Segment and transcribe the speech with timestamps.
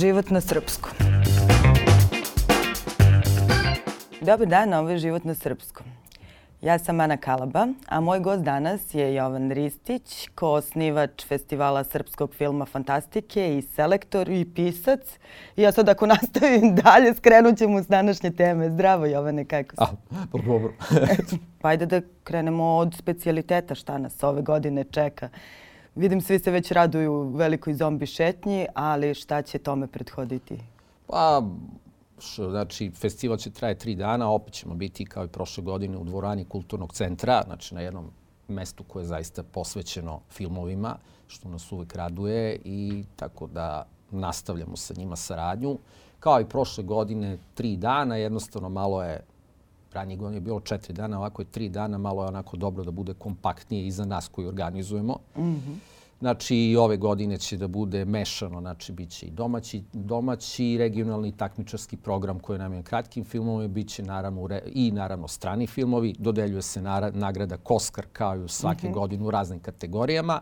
[0.00, 0.92] Život na srpskom.
[4.20, 5.86] Dobar dan, ovo je Život na srpskom.
[6.62, 12.64] Ja sam Ana Kalaba, a moj gost danas je Jovan Ristić, ko-osnivač festivala srpskog filma
[12.64, 15.00] Fantastike i selektor i pisac.
[15.56, 18.70] I ja sad ako nastavim dalje, skrenut ćemo s današnje teme.
[18.70, 19.82] Zdravo Jovane, kako si?
[19.82, 19.86] A,
[20.32, 20.72] pa dobro.
[21.60, 25.28] pa ajde da krenemo od specialiteta šta nas ove godine čeka.
[26.00, 30.58] Vidim svi se već raduju velikoj zombi šetnji, ali šta će tome prethoditi?
[31.06, 31.42] Pa,
[32.50, 36.44] znači, festival će traje tri dana, opet ćemo biti kao i prošle godine u dvorani
[36.44, 38.10] kulturnog centra, znači na jednom
[38.48, 40.96] mestu koje je zaista posvećeno filmovima,
[41.26, 45.78] što nas uvek raduje i tako da nastavljamo sa njima saradnju.
[46.20, 49.20] Kao i prošle godine, tri dana, jednostavno malo je
[49.92, 52.90] ranije godine je bilo četiri dana, ovako je tri dana, malo je onako dobro da
[52.90, 55.16] bude kompaktnije i za nas koji organizujemo.
[55.36, 55.76] Mm -hmm.
[56.20, 61.32] Znači, i ove godine će da bude mešano, znači, bit će i domaći, domaći regionalni
[61.32, 66.14] takmičarski program koji nam je kratkim filmovima, bit će naravno i naravno strani filmovi.
[66.18, 68.94] Dodeljuje se nagrada Koskar kao i svake mm -hmm.
[68.94, 70.40] godine u raznim kategorijama.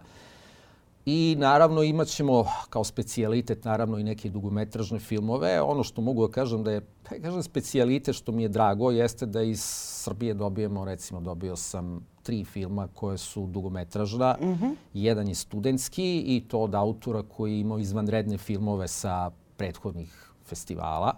[1.10, 5.62] I naravno imat ćemo kao specijalitet naravno i neke dugometražne filmove.
[5.62, 9.26] Ono što mogu da kažem da je, pa kažem specijalitet što mi je drago jeste
[9.26, 9.60] da iz
[10.04, 14.36] Srbije dobijemo, recimo dobio sam tri filma koje su dugometražna.
[14.40, 14.74] Mm -hmm.
[14.94, 21.12] Jedan je studentski i to od autora koji ima izvanredne filmove sa prethodnih festivala.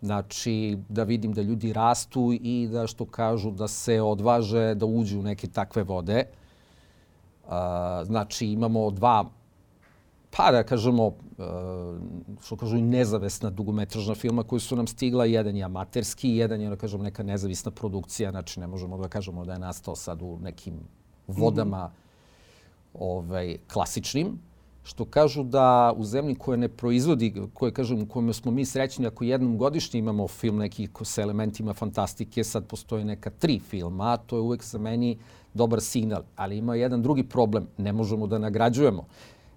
[0.00, 5.18] Znači, da vidim da ljudi rastu i da, što kažu, da se odvaže da uđu
[5.18, 6.24] u neke takve vode.
[6.30, 6.47] Uh,
[8.04, 9.24] znači, imamo dva
[10.36, 11.14] pa da kažemo, uh,
[12.42, 15.24] što kažu i nezavesna dugometražna filma koji su nam stigla.
[15.24, 18.30] Jedan je amaterski, jedan je, da kažemo, neka nezavisna produkcija.
[18.30, 20.74] Znači, ne možemo da kažemo da je nastao sad u nekim
[21.26, 22.98] vodama mm -hmm.
[23.00, 24.38] ovaj, klasičnim.
[24.82, 29.06] Što kažu da u zemlji koja ne proizvodi, koje kažem, u kojoj smo mi srećni,
[29.06, 34.36] ako jednom godišnje imamo film neki sa elementima fantastike, sad postoje neka tri filma, to
[34.36, 35.18] je uvek za meni
[35.54, 36.22] dobar signal.
[36.36, 39.04] Ali ima jedan drugi problem, ne možemo da nagrađujemo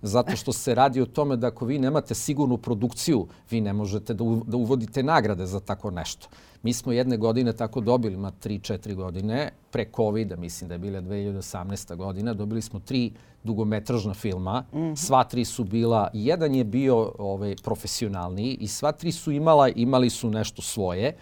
[0.01, 4.13] zato što se radi o tome da ako vi nemate sigurnu produkciju, vi ne možete
[4.13, 6.27] da, da uvodite nagrade za tako nešto.
[6.63, 11.01] Mi smo jedne godine tako dobili, ima 3-4 godine, pre COVID-a, mislim da je bila
[11.01, 11.95] 2018.
[11.95, 13.11] godina, dobili smo tri
[13.43, 14.63] dugometražna filma.
[14.73, 14.95] Mm -hmm.
[14.95, 20.09] Sva tri su bila, jedan je bio ovaj, profesionalni i sva tri su imala, imali
[20.09, 21.15] su nešto svoje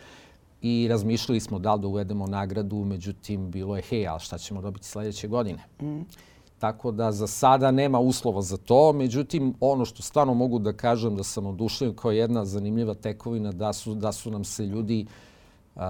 [0.62, 4.62] i razmišljali smo da li da uvedemo nagradu, međutim bilo je hej, ali šta ćemo
[4.62, 5.64] dobiti sledeće godine?
[5.82, 6.02] Mm.
[6.60, 8.94] Tako da za sada nema uslova za to.
[8.94, 13.74] Međutim, ono što stvarno mogu da kažem da sam odušljen kao jedna zanimljiva tekovina da
[13.74, 15.06] su, da su nam se ljudi
[15.76, 15.82] uh,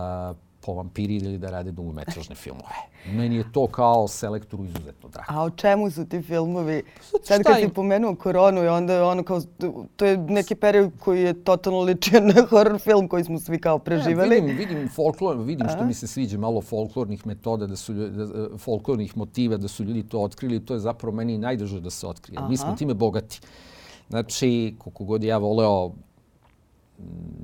[0.61, 2.75] povampirili da rade dugometražne filmove.
[3.05, 5.27] Meni je to kao selektoru izuzetno drago.
[5.27, 6.83] A o čemu su ti filmovi?
[7.23, 9.41] Sad kad si pomenuo koronu i onda je ono kao,
[9.95, 13.79] to je neki period koji je totalno ličio na horror film koji smo svi kao
[13.79, 14.35] preživali.
[14.35, 15.69] Ja, vidim, vidim folklor, vidim A?
[15.69, 20.03] što mi se sviđa malo folklornih metoda, da su, da, folklornih motiva, da su ljudi
[20.03, 20.65] to otkrili.
[20.65, 22.37] To je zapravo meni najdrže da se otkrije.
[22.39, 22.47] Aha.
[22.47, 23.39] Mi smo time bogati.
[24.09, 25.91] Znači, koliko god ja voleo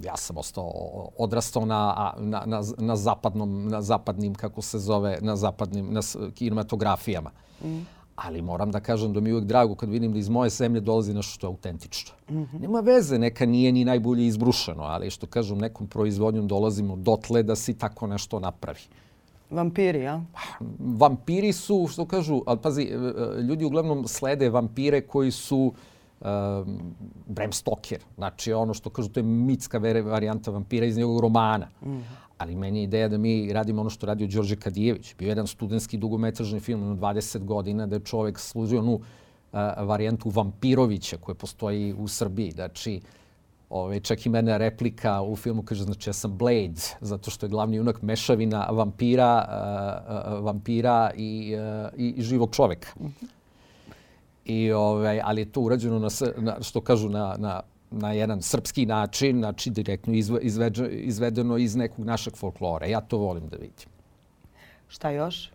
[0.03, 0.71] ja sam ostao
[1.17, 6.01] odrastao na, na, na, na, zapadnom, na zapadnim, kako se zove, na zapadnim na
[6.33, 7.31] kinematografijama.
[7.63, 7.81] Mm.
[8.15, 10.81] Ali moram da kažem da mi je uvijek drago kad vidim da iz moje zemlje
[10.81, 12.13] dolazi nešto što je autentično.
[12.29, 12.61] Mm -hmm.
[12.61, 17.55] Nema veze, neka nije ni najbolje izbrušeno, ali što kažem, nekom proizvodnjom dolazimo dotle da
[17.55, 18.79] se tako nešto napravi.
[19.49, 20.21] Vampiri, ja?
[20.79, 25.75] Vampiri su, što kažu, ali pazi, e, e, ljudi uglavnom slede vampire koji su uh,
[26.21, 26.95] um,
[27.27, 27.99] Bram Stoker.
[28.15, 31.67] Znači, ono što kažu, to je mitska varijanta vampira iz njegovog romana.
[31.81, 31.99] Mm.
[32.37, 35.15] Ali meni je ideja da mi radimo ono što radio Đorđe Kadijević.
[35.15, 40.29] Bio jedan studentski dugometražni film na 20 godina da je čovek služio onu uh, varijantu
[40.29, 42.51] vampirovića koja postoji u Srbiji.
[42.51, 43.01] Znači,
[43.69, 47.49] Ove, čak i mene replika u filmu kaže, znači ja sam Blade, zato što je
[47.49, 52.87] glavni junak mešavina vampira, uh, uh, vampira i, uh, i, i živog čoveka.
[52.99, 53.27] Mm -hmm.
[54.45, 57.61] I, ovaj, ali je to urađeno, na, na, što kažu, na, na,
[57.91, 62.85] na jedan srpski način, znači direktno izve, izveđe, izvedeno iz nekog našeg folklora.
[62.85, 63.89] Ja to volim da vidim.
[64.87, 65.51] Šta još?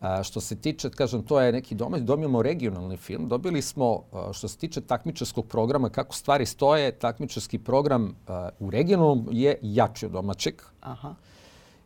[0.00, 3.28] A, što se tiče, kažem, to je neki domać, dobijamo regionalni film.
[3.28, 4.02] Dobili smo,
[4.32, 10.06] što se tiče takmičarskog programa, kako stvari stoje, takmičarski program a, u regionalnom je jači
[10.06, 10.62] od domaćeg.
[10.80, 11.14] Aha.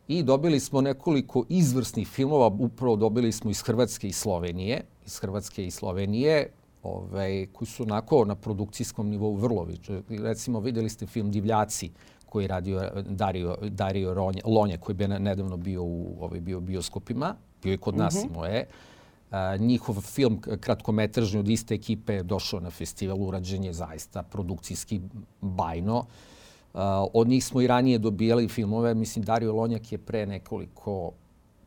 [0.08, 5.66] I dobili smo nekoliko izvrsnih filmova, upravo dobili smo iz Hrvatske i Slovenije iz Hrvatske
[5.66, 6.50] i Slovenije,
[6.82, 9.66] ovaj, koji su onako na produkcijskom nivou vrlo
[10.08, 11.90] Recimo, videli ste film Divljaci
[12.26, 17.34] koji je radio Dario, Dario Ronje, Lonje, koji je nedavno bio u ovaj, bio bioskopima,
[17.62, 18.30] bio je kod nas mm -hmm.
[18.30, 18.66] imao je.
[19.58, 25.00] njihov film kratkometražni od iste ekipe je došao na festival, urađen je zaista produkcijski
[25.40, 26.04] bajno.
[27.14, 31.12] od njih smo i ranije dobijali filmove, mislim Dario Lonjak je pre nekoliko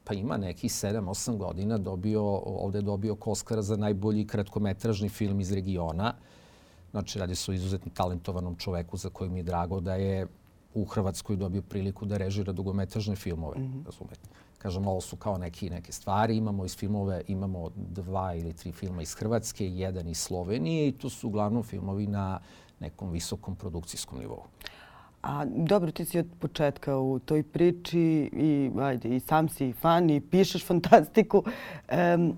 [0.03, 5.51] pa ima neki 7-8 godina dobio, ovde je dobio Koskara za najbolji kratkometražni film iz
[5.51, 6.13] regiona.
[6.91, 10.27] Znači, radi se o izuzetno talentovanom čoveku za kojeg mi je drago da je
[10.73, 13.59] u Hrvatskoj dobio priliku da režira dugometražne filmove.
[13.59, 13.85] Mm -hmm.
[13.85, 14.29] Razumete?
[14.57, 16.37] Kažem, ovo su kao neki, neke stvari.
[16.37, 21.09] Imamo iz filmove, imamo dva ili tri filma iz Hrvatske, jedan iz Slovenije i to
[21.09, 22.39] su uglavnom filmovi na
[22.79, 24.43] nekom visokom produkcijskom nivou.
[25.21, 30.09] A dobro, ti si od početka u toj priči i, ajde, i sam si fan
[30.09, 31.43] i pišeš fantastiku.
[32.15, 32.37] Um,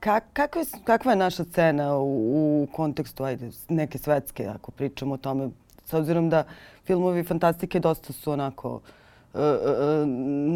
[0.00, 5.14] kak, kakva, je, kakva je naša scena u, u kontekstu ajde, neke svetske, ako pričamo
[5.14, 5.50] o tome,
[5.84, 6.44] s obzirom da
[6.84, 10.08] filmovi fantastike dosta su onako uh, uh,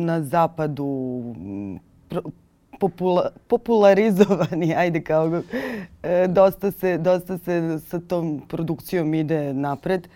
[0.06, 1.22] na zapadu
[2.81, 5.43] popula, popularizovani, ajde kao uh,
[6.29, 10.08] dosta se, dosta se sa tom produkcijom ide napred.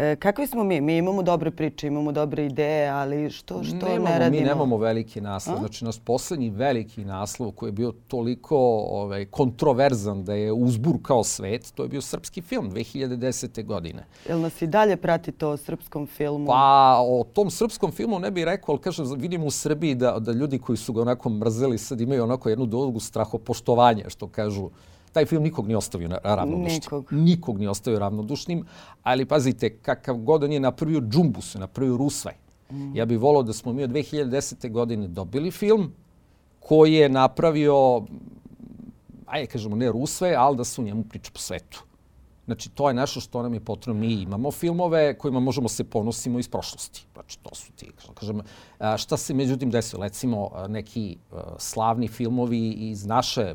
[0.00, 0.80] E, kakvi smo mi?
[0.80, 4.40] Mi imamo dobre priče, imamo dobre ideje, ali što, što nemamo, ne radimo?
[4.40, 5.56] Mi nemamo veliki naslov.
[5.56, 5.58] A?
[5.58, 8.56] Znači, naš poslednji veliki naslov koji je bio toliko
[8.90, 13.64] ovaj, kontroverzan da je uzburkao svet, to je bio srpski film 2010.
[13.64, 14.04] godine.
[14.28, 16.46] Jel nas i dalje prati to o srpskom filmu?
[16.46, 20.32] Pa, o tom srpskom filmu ne bih rekao, ali kažem, vidimo u Srbiji da, da
[20.32, 24.70] ljudi koji su ga onako mrzeli sad imaju onako jednu dogu strahopoštovanja, što kažu
[25.18, 26.74] taj film nikog nije ostavio ravnodušnim.
[26.74, 27.12] Nikog.
[27.12, 28.64] Nikog nije ostavio ravnodušnim,
[29.02, 32.34] ali pazite, kakav god on je napravio Džumbus, napravio Rusvaj.
[32.70, 32.96] Mm.
[32.96, 34.70] Ja bih volao da smo mi od 2010.
[34.70, 35.92] godine dobili film
[36.60, 38.02] koji je napravio,
[39.26, 41.82] ajde kažemo, ne Rusvaj, ali da su njemu priče po svetu.
[42.46, 44.00] Znači, to je nešto što nam je potrebno.
[44.00, 47.06] Mi imamo filmove kojima možemo se ponosimo iz prošlosti.
[47.12, 48.40] Znači, to su ti, kažem,
[48.96, 50.02] šta se međutim desilo?
[50.02, 51.16] Recimo, neki
[51.58, 53.54] slavni filmovi iz naše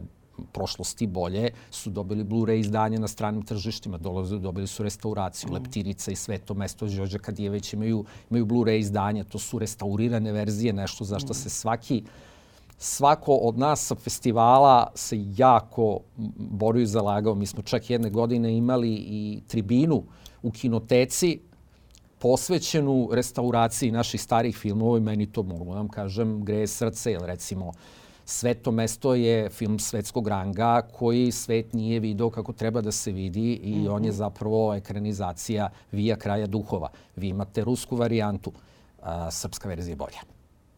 [0.51, 5.53] prošlosti bolje su dobili Blu-ray izdanje na stranim tržištima, dolaze, dobili su restauraciju, mm.
[5.53, 10.73] Leptirica i sve to mesto Đorđa Kadijević imaju, imaju Blu-ray izdanje, to su restaurirane verzije,
[10.73, 11.35] nešto za što mm.
[11.35, 12.03] se svaki
[12.77, 15.99] svako od nas sa festivala se jako
[16.37, 17.35] borio i zalagao.
[17.35, 20.03] Mi smo čak jedne godine imali i tribinu
[20.41, 21.39] u kinoteci
[22.19, 27.21] posvećenu restauraciji naših starih filmova i meni to mogu da vam kažem greje srce, jer
[27.21, 27.71] recimo
[28.25, 33.53] Sveto mesto je film svetskog ranga koji svet nije video kako treba da se vidi
[33.53, 33.95] i mm -hmm.
[33.95, 36.89] on je zapravo ekranizacija Vija kraja duhova.
[37.15, 38.51] Vi imate rusku varijantu,
[39.01, 40.19] a, srpska verzija je bolja.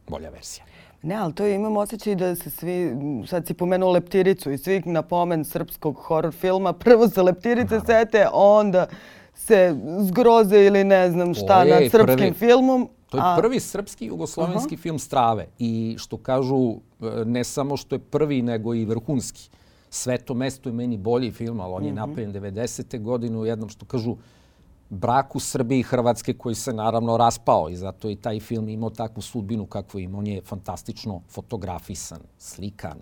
[0.08, 0.66] Bolja verzija.
[1.02, 2.96] Ne, ali to je, imam osjećaj da se svi,
[3.28, 7.86] sad si pomenuo Leptiricu i svi na pomen srpskog horror filma, prvo se Leptirice Naravno.
[7.86, 8.88] sete, onda
[9.36, 12.90] se zgroze ili ne znam šta nad srpskim prvi, filmom.
[13.16, 13.36] To je A...
[13.38, 14.84] prvi srpski jugoslovenski uh -huh.
[14.84, 16.72] film Strave i što kažu
[17.02, 19.50] e, ne samo što je prvi nego i vrhunski.
[19.90, 22.08] Sveto mesto je meni bolji film, ali on je uh -huh.
[22.08, 23.02] napravljen 90.
[23.02, 24.16] godine u jednom što kažu
[24.90, 29.22] braku Srbije i Hrvatske koji se naravno raspao i zato i taj film imao takvu
[29.22, 30.18] sudbinu kakvu ima.
[30.18, 32.98] On je fantastično fotografisan, slikan.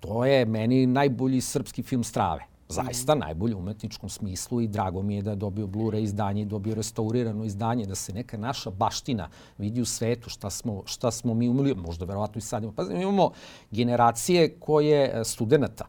[0.00, 5.14] To je meni najbolji srpski film Strave zaista najbolje u umetničkom smislu i drago mi
[5.14, 9.28] je da je dobio Blu-ray izdanje i dobio restaurirano izdanje, da se neka naša baština
[9.58, 12.76] vidi u svetu, šta smo, šta smo mi umili, možda verovatno i sad imamo.
[12.76, 13.30] Pa imamo
[13.70, 15.86] generacije koje e, studenta,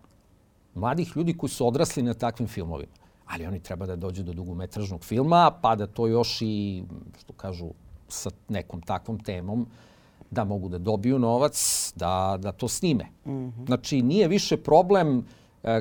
[0.75, 2.93] mladih ljudi koji su odrasli na takvim filmovima,
[3.25, 6.83] ali oni treba da dođu do dugometražnog filma, pa da to još i,
[7.19, 7.69] što kažu,
[8.07, 9.67] sa nekom takvom temom,
[10.31, 13.05] da mogu da dobiju novac, da, da to snime.
[13.25, 13.65] Mm -hmm.
[13.65, 15.23] Znači, nije više problem uh,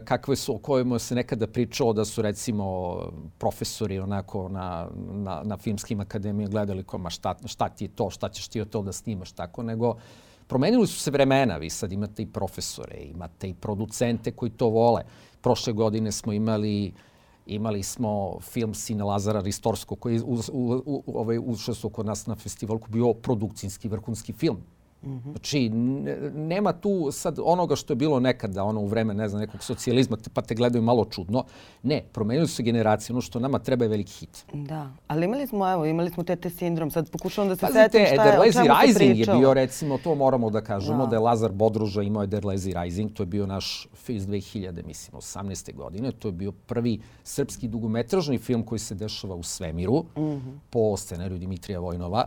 [0.04, 2.96] kakve su, o kojima se nekada pričalo da su recimo
[3.38, 8.28] profesori onako na, na, na filmskim akademijama gledali koma šta, šta ti je to, šta
[8.28, 9.96] ćeš ti od to da snimaš, tako, nego
[10.46, 15.02] promenili su se vremena, vi sad imate i profesore, imate i producente koji to vole.
[15.40, 16.92] Prošle godine smo imali
[17.46, 20.22] imali smo film Sine Lazara Ristorskog koji je
[21.06, 22.90] ovaj, ušao kod nas na festivalku.
[22.90, 24.58] Bio produkcijski vrhunski film
[25.02, 25.68] Mm Znači,
[26.34, 30.16] nema tu sad onoga što je bilo nekada, ono u vreme, ne znam, nekog socijalizma,
[30.34, 31.44] pa te gledaju malo čudno.
[31.82, 34.44] Ne, promenili su se generacije, ono što nama treba je veliki hit.
[34.52, 38.06] Da, ali imali smo, evo, imali smo tete sindrom, sad pokušavam da se Pazite, setim
[38.06, 41.20] šta je, o čemu Rising je bio, recimo, to moramo da kažemo, da, da je
[41.20, 45.74] Lazar Bodruža imao Ederlezi Rising, to je bio naš iz 2000, mislim, 18.
[45.74, 50.58] godine, to je bio prvi srpski dugometražni film koji se dešava u svemiru, mm -hmm.
[50.70, 52.26] po scenariju Dimitrija Vojnova.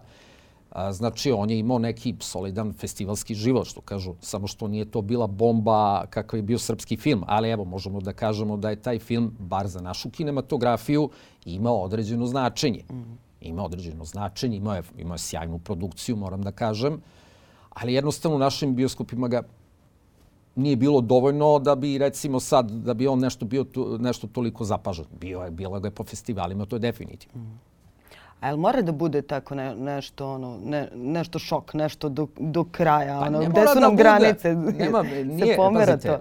[0.76, 5.02] A, znači, on je imao neki solidan festivalski život, što kažu, samo što nije to
[5.02, 7.24] bila bomba kakav je bio srpski film.
[7.28, 11.10] Ali evo, možemo da kažemo da je taj film, bar za našu kinematografiju,
[11.46, 12.84] imao određeno značenje.
[12.92, 13.16] Mm.
[13.42, 17.00] Imao određeno značenje, imao je, imao je sjajnu produkciju, moram da kažem.
[17.70, 19.44] Ali jednostavno u našim bioskopima ga
[20.56, 24.64] nije bilo dovoljno da bi recimo sad da bi on nešto bio tu, nešto toliko
[24.64, 25.06] zapažen.
[25.22, 27.42] Bio je bilo ga je po festivalima, to je definitivno.
[27.42, 27.75] Mm.
[28.40, 32.64] A jel mora da bude tako ne, nešto ono ne, nešto šok, nešto do, do
[32.64, 34.56] kraja, pa ono gde su da nam bude, granice?
[34.56, 36.20] Nema, nije, se pomera pazite, to.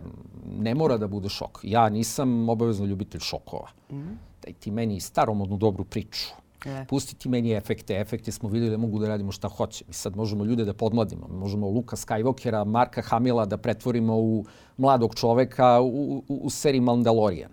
[0.58, 1.60] Ne mora da bude šok.
[1.62, 3.68] Ja nisam obavezno ljubitelj šokova.
[3.90, 4.18] Mm.
[4.42, 6.28] Daj ti meni staromodnu dobru priču
[6.64, 6.86] Ne.
[6.88, 8.00] Pustiti meni efekte.
[8.00, 9.84] Efekte smo videli da mogu da radimo šta hoće.
[9.88, 11.28] Mi sad možemo ljude da podmladimo.
[11.28, 14.44] Možemo Luka Skywalkera, Marka Hamila da pretvorimo u
[14.76, 17.50] mladog čoveka u, u, u seriji Mandalorian.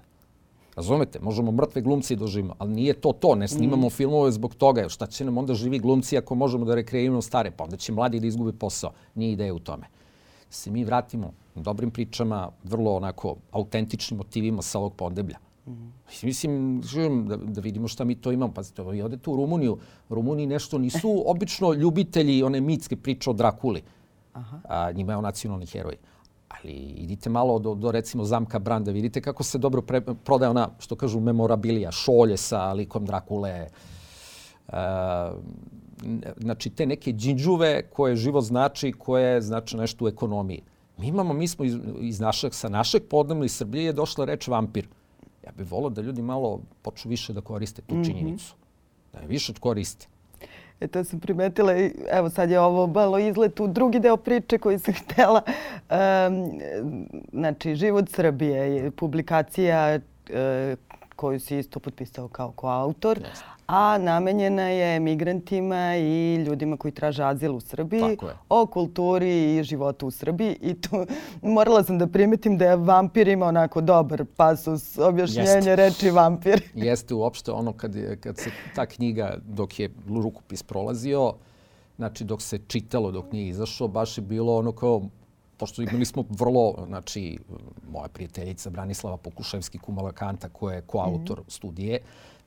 [0.76, 1.20] Razumete?
[1.20, 3.36] Možemo mrtve glumci da živimo, ali nije to to.
[3.36, 3.90] Ne snimamo mm.
[3.90, 4.90] filmove zbog toga.
[4.90, 7.52] Šta će nam onda živi glumci ako možemo da rekreiramo stare?
[7.52, 8.92] Pa onda će mladi da izgube posao.
[9.16, 9.88] Nije ideja u tome.
[10.48, 15.38] Da se mi vratimo dobrim pričama, vrlo onako autentičnim motivima sa ovog podeblja.
[15.68, 15.72] Mm.
[16.24, 18.54] Mislim, želim da, da vidimo šta mi to imamo.
[18.54, 19.78] Pazite, vi odete u Rumuniju.
[20.10, 23.82] Rumuniji nešto nisu obično ljubitelji one mitske priče o Drakuli.
[24.34, 24.60] Aha.
[24.64, 25.98] A, njima je on nacionalni heroj.
[26.58, 30.70] Ali idite malo do, do recimo zamka Branda, vidite kako se dobro pre, prodaje ona,
[30.80, 33.68] što kažu, memorabilija, šolje sa likom Drakule.
[34.68, 35.34] A,
[36.38, 40.62] znači, te neke džinđuve koje živo znači, koje znači nešto u ekonomiji.
[40.98, 44.48] Mi imamo, mi smo iz, iz našeg, sa našeg podnevna iz Srbije je došla reč
[44.48, 44.88] vampir.
[45.46, 48.04] Ja bih volao da ljudi malo počnu više da koriste tu mhm.
[48.04, 48.56] činjenicu.
[49.14, 50.08] Da je više koriste.
[50.82, 54.58] E, to sam primetila i evo sad je ovo malo izlet u drugi deo priče
[54.58, 55.42] koji sam htjela.
[55.90, 56.52] Um,
[57.34, 60.78] znači, Život Srbije je publikacija uh,
[61.16, 67.24] koju si isto potpisao kao koautor, yes a namenjena je migrantima i ljudima koji traže
[67.24, 68.18] azil u Srbiji,
[68.50, 70.58] o kulturi i životu u Srbiji.
[70.62, 71.06] I tu
[71.42, 75.76] morala sam da primetim da je vampir ima onako dobar pasus, objašnjenje Jeste.
[75.76, 76.62] reči vampir.
[76.76, 79.90] Jeste uopšte ono kad, je, kad se ta knjiga, dok je
[80.24, 81.34] rukopis prolazio,
[81.98, 85.02] znači dok se čitalo, dok nije izašao, baš je bilo ono kao
[85.58, 87.40] pošto imali smo vrlo, znači,
[87.92, 91.54] moja prijateljica Branislava Pokuševski Kumalakanta, koja je koautor mm -hmm.
[91.54, 92.00] studije,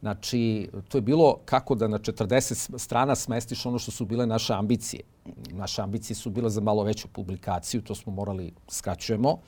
[0.04, 4.52] Znači, to je bilo kako da na 40 strana smestiš ono što su bile naše
[4.54, 5.02] ambicije.
[5.52, 9.38] Naše ambicije su bile za malo veću publikaciju, to smo morali skraćujemo.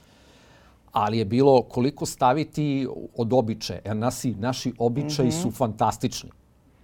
[0.92, 3.80] Ali je bilo koliko staviti od običaja.
[3.84, 5.42] Jer nasi, naši običaji mm -hmm.
[5.42, 6.30] su fantastični.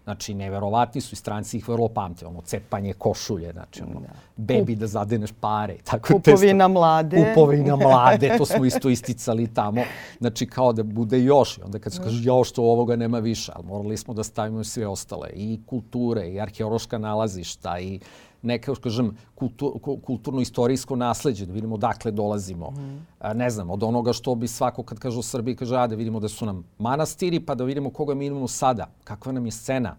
[0.04, 2.26] Znači, neverovatni su i stranci ih vrlo pamte.
[2.26, 4.08] Ono, cepanje košulje, znači, ono, da.
[4.36, 5.76] bebi da zadeneš pare.
[5.84, 7.34] Tako Kupovina mlade.
[7.34, 9.82] Kupovina mlade, to smo isto isticali tamo.
[10.18, 11.58] Znači, kao da bude još.
[11.58, 13.52] I onda kad se kaže, jo, što ovoga nema više.
[13.54, 15.28] Ali morali smo da stavimo sve ostale.
[15.34, 18.00] I kulture, i arheološka nalazišta, i
[18.42, 19.72] neke, kažem, kultur,
[20.04, 22.70] kulturno-istorijsko nasledđe, da vidimo dakle dolazimo.
[22.70, 23.06] Mm.
[23.34, 26.20] Ne znam, od onoga što bi svako kad kaže o Srbiji, kaže, a da vidimo
[26.20, 29.96] da su nam manastiri, pa da vidimo koga mi imamo sada, kakva nam je scena,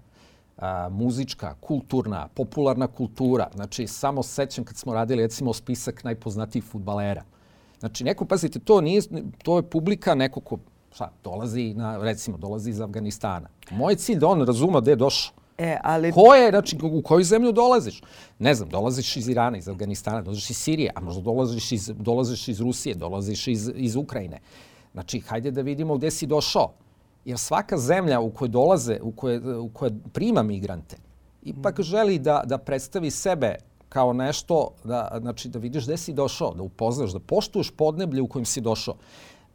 [0.57, 3.49] a, muzička, kulturna, popularna kultura.
[3.55, 7.23] Znači, samo sećam kad smo radili, recimo, spisak najpoznatijih futbalera.
[7.79, 9.01] Znači, neko, pazite, to, nije,
[9.43, 10.57] to je publika neko ko
[10.93, 13.49] šta, dolazi, na, recimo, dolazi iz Afganistana.
[13.71, 15.42] Moj cilj da on razuma gde je došao.
[15.57, 16.11] E, ali...
[16.11, 18.01] Ko je, znači, u koju zemlju dolaziš?
[18.39, 22.47] Ne znam, dolaziš iz Irana, iz Afganistana, dolaziš iz Sirije, a možda dolaziš iz, dolaziš
[22.47, 24.39] iz Rusije, dolaziš iz, iz Ukrajine.
[24.93, 26.73] Znači, hajde da vidimo gde si došao.
[27.25, 30.97] Jer svaka zemlja u kojoj dolaze, u kojoj, u kojoj prima migrante,
[31.43, 31.83] ipak mm.
[31.83, 33.55] želi da, da predstavi sebe
[33.89, 38.27] kao nešto, da, znači, da vidiš gde si došao, da upoznaš, da poštuješ podneblje u
[38.27, 38.95] kojem si došao.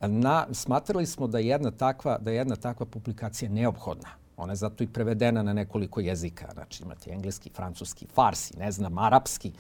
[0.00, 4.27] Na, smatrali smo da jedna takva, da jedna takva publikacija neophodna.
[4.38, 6.48] Ona je zato i prevedena na nekoliko jezika.
[6.52, 9.52] Znači imate engleski, francuski, farsi, ne znam, arapski.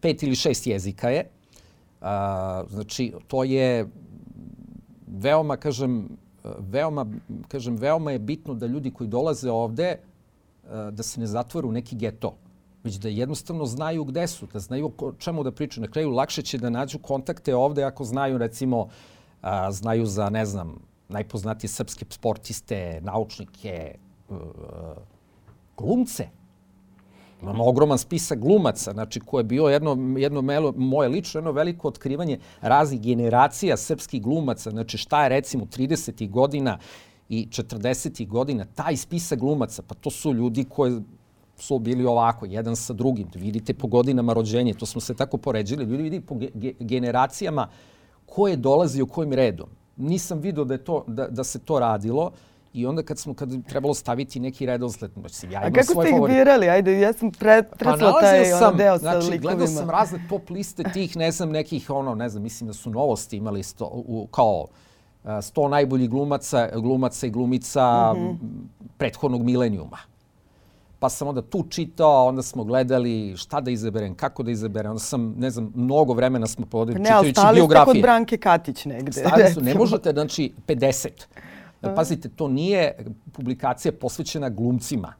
[0.00, 1.28] Pet ili šest jezika je.
[2.00, 3.88] A, znači, to je
[5.06, 6.08] veoma, kažem,
[6.58, 7.06] veoma,
[7.48, 9.96] kažem, veoma je bitno da ljudi koji dolaze ovde
[10.92, 12.36] da se ne zatvoru u neki geto
[12.84, 15.82] već da jednostavno znaju gde su, da znaju o čemu da pričaju.
[15.82, 18.88] Na kraju lakše će da nađu kontakte ovde ako znaju, recimo,
[19.42, 23.94] a, znaju za, ne znam, najpoznatije srpske sportiste, naučnike,
[25.76, 26.28] glumce.
[27.42, 31.88] Imamo ogroman spisak glumaca, znači ko je bio jedno, jedno melo, moje lično jedno veliko
[31.88, 34.70] otkrivanje raznih generacija srpskih glumaca.
[34.70, 36.30] Znači šta je recimo 30.
[36.30, 36.78] godina
[37.28, 38.28] i 40.
[38.28, 41.00] godina, taj spisak glumaca, pa to su ljudi koji
[41.56, 43.28] su bili ovako, jedan sa drugim.
[43.34, 45.84] Vidite po godinama rođenja, to smo se tako poređili.
[45.84, 47.68] Ljudi vidi po ge generacijama
[48.26, 49.68] ko je dolazio kojim redom.
[49.96, 52.30] Nisam vidio da, je to, da, da se to radilo.
[52.72, 56.10] I onda kad smo kad trebalo staviti neki redosled, znači ja imam A kako ste
[56.10, 56.68] ih birali?
[56.68, 59.40] Ajde, ja sam pretresla pa, taj sam, ono deo sa znači, likovima.
[59.40, 62.90] Gledao sam razne top liste tih, ne znam, nekih, ono, ne znam, mislim da su
[62.90, 64.66] novosti imali sto, u, kao
[65.24, 68.36] uh, 100 najboljih glumaca, glumaca i glumica mm -hmm.
[68.98, 69.98] prethodnog milenijuma.
[70.98, 75.00] pa sam onda tu čitao, onda smo gledali šta da izaberem, kako da izaberem, onda
[75.00, 77.94] sam, ne znam, mnogo vremena smo provodili Ne, čitajući ali stali ste biografije.
[77.94, 79.12] kod Branke Katić negde.
[79.12, 81.08] Stali su, ne možete, znači, 50.
[81.82, 85.14] Pazite, to nije publikacija posvećena glumcima.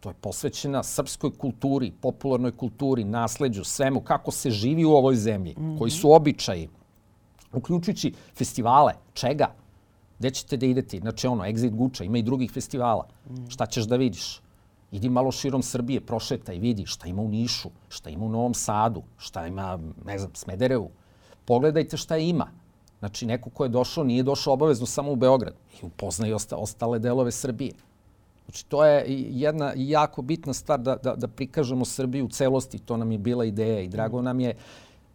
[0.00, 5.56] To je posvećena srpskoj kulturi, popularnoj kulturi, nasleđu, svemu, kako se živi u ovoj zemlji,
[5.78, 6.68] koji su običaji,
[7.52, 9.54] uključujući festivale, čega?
[10.18, 10.98] Gde ćete da idete?
[10.98, 13.06] Znači, ono, Exit Guča, ima i drugih festivala.
[13.48, 14.40] Šta ćeš da vidiš?
[14.92, 19.02] Idi malo širom Srbije, prošetaj, vidi šta ima u Nišu, šta ima u Novom Sadu,
[19.18, 20.90] šta ima, ne znam, Smederevu.
[21.44, 22.50] Pogledajte šta ima.
[22.98, 25.54] Znači, neko ko je došao, nije došao obavezno samo u Beograd.
[25.82, 27.72] I upozna i osta, ostale delove Srbije.
[28.44, 32.78] Znači, to je jedna jako bitna stvar da, da, da prikažemo Srbiju u celosti.
[32.78, 34.54] To nam je bila ideja i drago nam je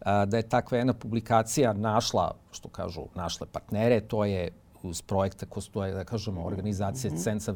[0.00, 4.00] a, da je takva jedna publikacija našla, što kažu, našle partnere.
[4.00, 4.50] To je
[4.84, 7.22] uz projekta ko stoje, da kažemo, organizacije mm -hmm.
[7.22, 7.54] CENCA,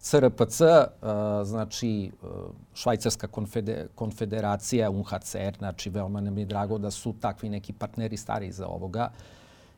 [0.00, 0.60] CRPC,
[1.44, 2.10] znači
[2.74, 8.52] Švajcarska konfeder, konfederacija, UNHCR, znači veoma nam je drago da su takvi neki partneri stari
[8.52, 9.10] za ovoga,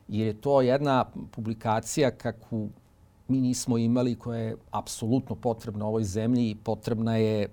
[0.07, 2.69] jer je to jedna publikacija kakvu
[3.27, 7.47] mi nismo imali koja je apsolutno potrebna ovoj zemlji i potrebna je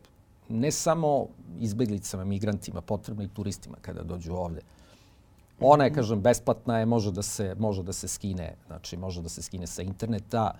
[0.48, 1.26] ne samo
[1.60, 4.60] izbeglicama, migrantima, potrebna i turistima kada dođu ovde.
[5.64, 9.28] Ona je, kažem, besplatna je, može da se, može da se skine, znači može da
[9.28, 10.50] se skine sa interneta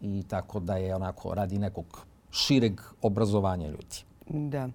[0.00, 4.04] i tako da je onako radi nekog šireg obrazovanja ljudi.
[4.26, 4.68] Da.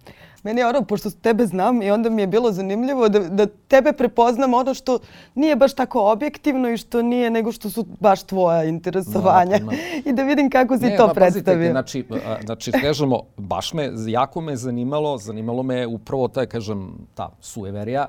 [0.44, 3.94] Meni je ono, pošto tebe znam i onda mi je bilo zanimljivo da, da tebe
[3.94, 5.00] prepoznam ono što
[5.36, 9.60] nije baš tako objektivno i što nije, nego što su baš tvoja interesovanja.
[9.60, 9.72] No,
[10.10, 11.72] I da vidim kako si ne, to ba, predstavio.
[11.72, 12.06] Znači,
[12.46, 18.08] znači, kažemo, baš me, jako me zanimalo, zanimalo me upravo taj, kažem, ta sueverija.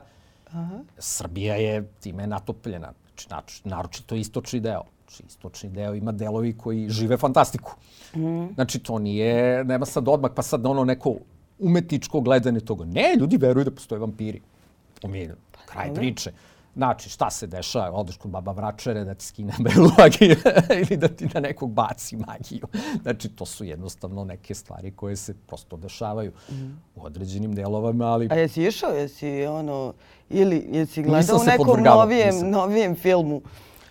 [0.52, 0.80] Aha.
[0.98, 2.92] Srbija je time natopljena.
[3.28, 4.82] Znači, naročito istočni deo.
[5.06, 7.74] Znači, istočni deo ima delovi koji žive fantastiku.
[8.14, 8.54] Mm.
[8.54, 11.14] Znači, to nije, nema sad odmah, pa sad ono neko
[11.58, 12.84] umetničko gledanje toga.
[12.84, 14.40] Ne, ljudi veruju da postoje vampiri.
[15.02, 16.32] Umiljen, kraj priče.
[16.76, 17.98] Znači, šta se dešava?
[17.98, 20.36] Odeš kod baba vračare da ti skine belu magiju
[20.70, 22.66] ili da ti na nekog baci magiju.
[23.02, 26.54] Znači, to su jednostavno neke stvari koje se prosto dešavaju mm.
[26.96, 28.28] u određenim delovama, ali...
[28.30, 28.90] A jesi išao?
[28.90, 29.94] Jesi ono...
[30.30, 32.50] Ili jesi gledao u nekom novijem, nisam.
[32.50, 33.42] novijem filmu?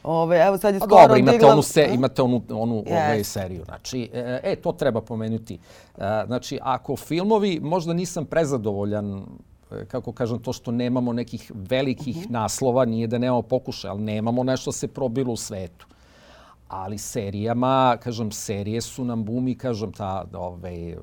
[0.04, 1.54] Ove, evo sad je skoro dobro, imate digla...
[1.54, 3.14] onu, se, imate onu, onu yes.
[3.14, 3.64] ove, seriju.
[3.66, 5.54] Znači, e, to treba pomenuti.
[5.98, 9.26] E, znači, ako filmovi, možda nisam prezadovoljan
[9.88, 12.32] kako kažem, to što nemamo nekih velikih uh -huh.
[12.32, 15.88] naslova, nije da nemamo pokušaja, ali nemamo nešto se probilo u svetu.
[16.68, 20.96] Ali serijama, kažem, serije su nam bumi, kažem, ta, ovaj,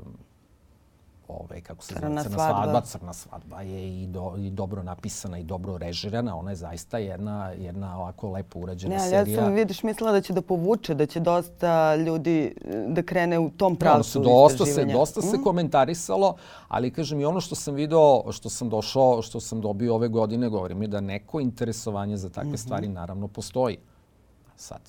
[1.29, 2.63] ovaj, kako se crna zove, crna svadba.
[2.63, 2.81] svadba.
[2.81, 6.37] Crna svadba je i, do, i dobro napisana i dobro režirana.
[6.37, 9.39] Ona je zaista jedna, jedna ovako lepo urađena ne, serija.
[9.39, 12.55] Ja sam, vidiš, mislila da će da povuče, da će dosta ljudi
[12.89, 15.43] da krene u tom pravcu no, dosta se, dosta se mm.
[15.43, 16.37] komentarisalo,
[16.69, 20.49] ali kažem i ono što sam video, što sam došao, što sam dobio ove godine,
[20.49, 22.57] govorim mi da neko interesovanje za takve mm -hmm.
[22.57, 23.79] stvari naravno postoji.
[24.57, 24.81] Sad.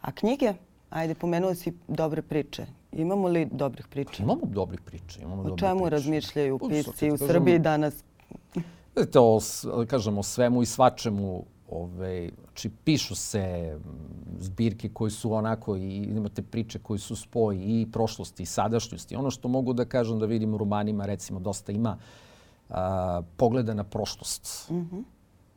[0.00, 0.54] A knjige?
[0.90, 2.66] Ajde, pomenuo si dobre priče.
[2.98, 4.22] Imamo li dobrih priča?
[4.22, 5.20] Imamo dobrih priča.
[5.22, 5.90] Imamo o čemu priče.
[5.90, 8.04] razmišljaju pisci u Srbiji danas?
[8.96, 9.40] Vidite, o,
[9.86, 11.44] kažem, o svemu i svačemu.
[11.70, 13.78] Ove, znači, pišu se
[14.40, 19.16] zbirke koji su onako i imate priče koji su spoj i prošlosti i sadašnjosti.
[19.16, 21.98] Ono što mogu da kažem da vidim u romanima, recimo, dosta ima
[22.68, 24.70] a, pogleda na prošlost.
[24.70, 25.02] Mm -hmm.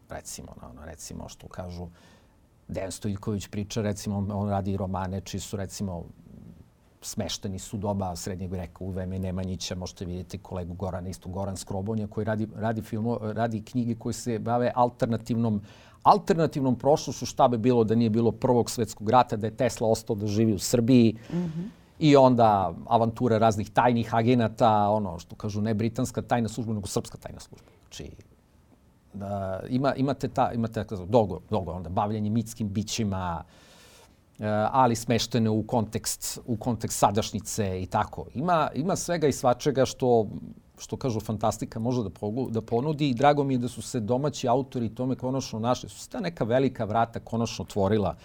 [0.09, 1.87] Recimo, ono, recimo, što kažu,
[2.67, 6.03] Dejan Stojković priča, recimo, on radi romane čiji su, recimo,
[7.01, 9.75] smešteni su doba srednjeg veka u vreme Nemanjića.
[9.75, 14.39] Možete vidjeti kolegu Gorana, isto Goran Skrobonja, koji radi, radi, filmo, radi knjige koje se
[14.39, 15.61] bave alternativnom
[16.03, 20.15] alternativnom prošlošću šta bi bilo da nije bilo prvog svetskog rata, da je Tesla ostao
[20.15, 21.15] da živi u Srbiji.
[21.33, 21.67] Mm -hmm.
[21.99, 27.17] I onda avantura raznih tajnih agenata, ono što kažu ne britanska tajna služba, nego srpska
[27.17, 27.67] tajna služba.
[27.81, 28.11] Znači,
[29.13, 33.70] da, ima, imate, ta, imate dogo, dogo, onda bavljanje mitskim bićima, uh,
[34.71, 38.25] ali smeštene u kontekst, u kontekst sadašnjice i tako.
[38.33, 40.27] Ima, ima svega i svačega što,
[40.77, 43.99] što kažu fantastika može da, pogu, da ponudi i drago mi je da su se
[43.99, 45.89] domaći autori tome konačno našli.
[45.89, 48.15] Su se ta neka velika vrata konačno otvorila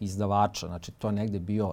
[0.00, 0.66] izdavača.
[0.66, 1.72] Znači, to je negde bio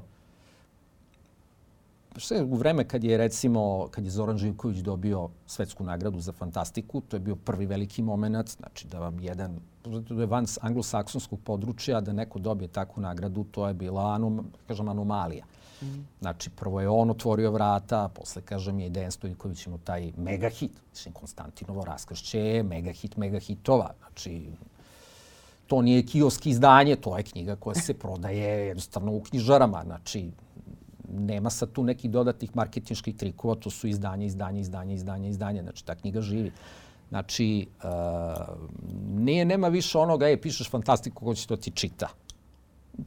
[2.31, 7.01] je u vreme kad je recimo, kad je Zoran Živković dobio svetsku nagradu za fantastiku,
[7.01, 9.59] to je bio prvi veliki moment, znači da vam jedan,
[10.07, 14.89] to je van anglosaksonskog područja, da neko dobije takvu nagradu, to je bila, anom, kažem,
[14.89, 15.45] anomalija.
[15.81, 15.85] Mm.
[16.19, 20.71] Znači, prvo je on otvorio vrata, posle, kažem, je Dejan Stojković imao taj mega hit.
[20.93, 23.93] Znači, Konstantinovo raskršće je mega hit, mega hitova.
[23.99, 24.51] Znači,
[25.67, 29.81] to nije kioski izdanje, to je knjiga koja se prodaje jednostavno u knjižarama.
[29.85, 30.31] Znači,
[31.13, 35.61] nema sad tu nekih dodatnih marketinških trikova, to su izdanje, izdanje, izdanje, izdanje, izdanje.
[35.61, 36.51] Znači, ta knjiga živi.
[37.09, 37.89] Znači, uh,
[39.09, 42.07] nije, nema više onoga, ej, pišeš fantastiku, ko će to ti čita.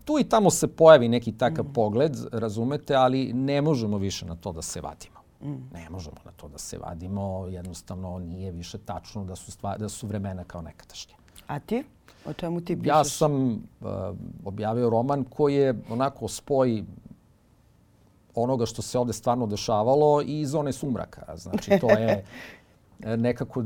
[0.04, 1.72] Tu i tamo se pojavi neki takav mm.
[1.72, 5.18] pogled, razumete, ali ne možemo više na to da se vadimo.
[5.42, 5.74] Mm.
[5.74, 9.88] Ne možemo na to da se vadimo, jednostavno nije više tačno da su, stvar, da
[9.88, 11.14] su vremena kao nekadašnje.
[11.46, 11.84] A ti?
[12.24, 12.88] O čemu ti pišeš?
[12.88, 13.58] Ja sam uh,
[14.44, 16.84] objavio roman koji je onako spoj
[18.34, 21.36] onoga što se ovde stvarno dešavalo i zone sumraka.
[21.36, 22.24] Znači, to je
[23.26, 23.62] nekako,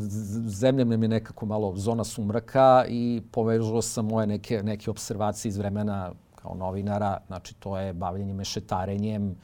[0.46, 5.56] zemlja mi je nekako malo zona sumraka i povežao sam moje neke, neke observacije iz
[5.56, 7.18] vremena kao novinara.
[7.26, 9.36] Znači, to je bavljenje mešetarenjem,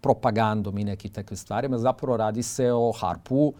[0.00, 1.78] propagandom i nekim takvim stvarima.
[1.78, 3.52] Zapravo radi se o harpu,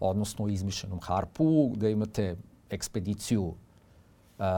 [0.00, 2.36] odnosno o izmišljenom harpu, gde imate
[2.70, 3.54] ekspediciju uh,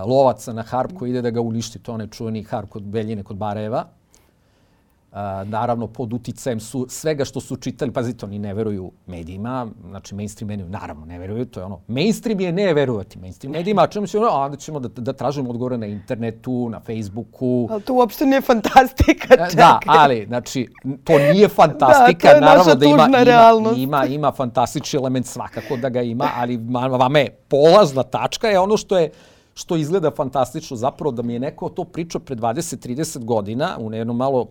[0.06, 1.78] lovaca na harp koji ide da ga uništi.
[1.78, 3.88] To je čuveni harp kod Beljine, kod Bareva
[5.44, 10.48] naravno pod uticajem su svega što su čitali, pazite, oni ne veruju medijima, znači mainstream
[10.48, 14.06] medijima, naravno ne veruju, to je ono, mainstream je ne verovati mainstream medijima, a čemu
[14.06, 17.68] ćemo, a onda ćemo da, da tražimo odgovore na internetu, na Facebooku.
[17.70, 19.54] Ali to uopšte nije fantastika, e, čekaj.
[19.54, 20.68] Da, ali, znači,
[21.04, 25.88] to nije fantastika, da, to naravno da ima, ima, ima, ima fantastični element svakako da
[25.88, 26.56] ga ima, ali
[26.98, 29.10] vama je polazna tačka je ono što je
[29.54, 34.16] što izgleda fantastično, zapravo da mi je neko to pričao pre 20-30 godina u jednom
[34.16, 34.46] malo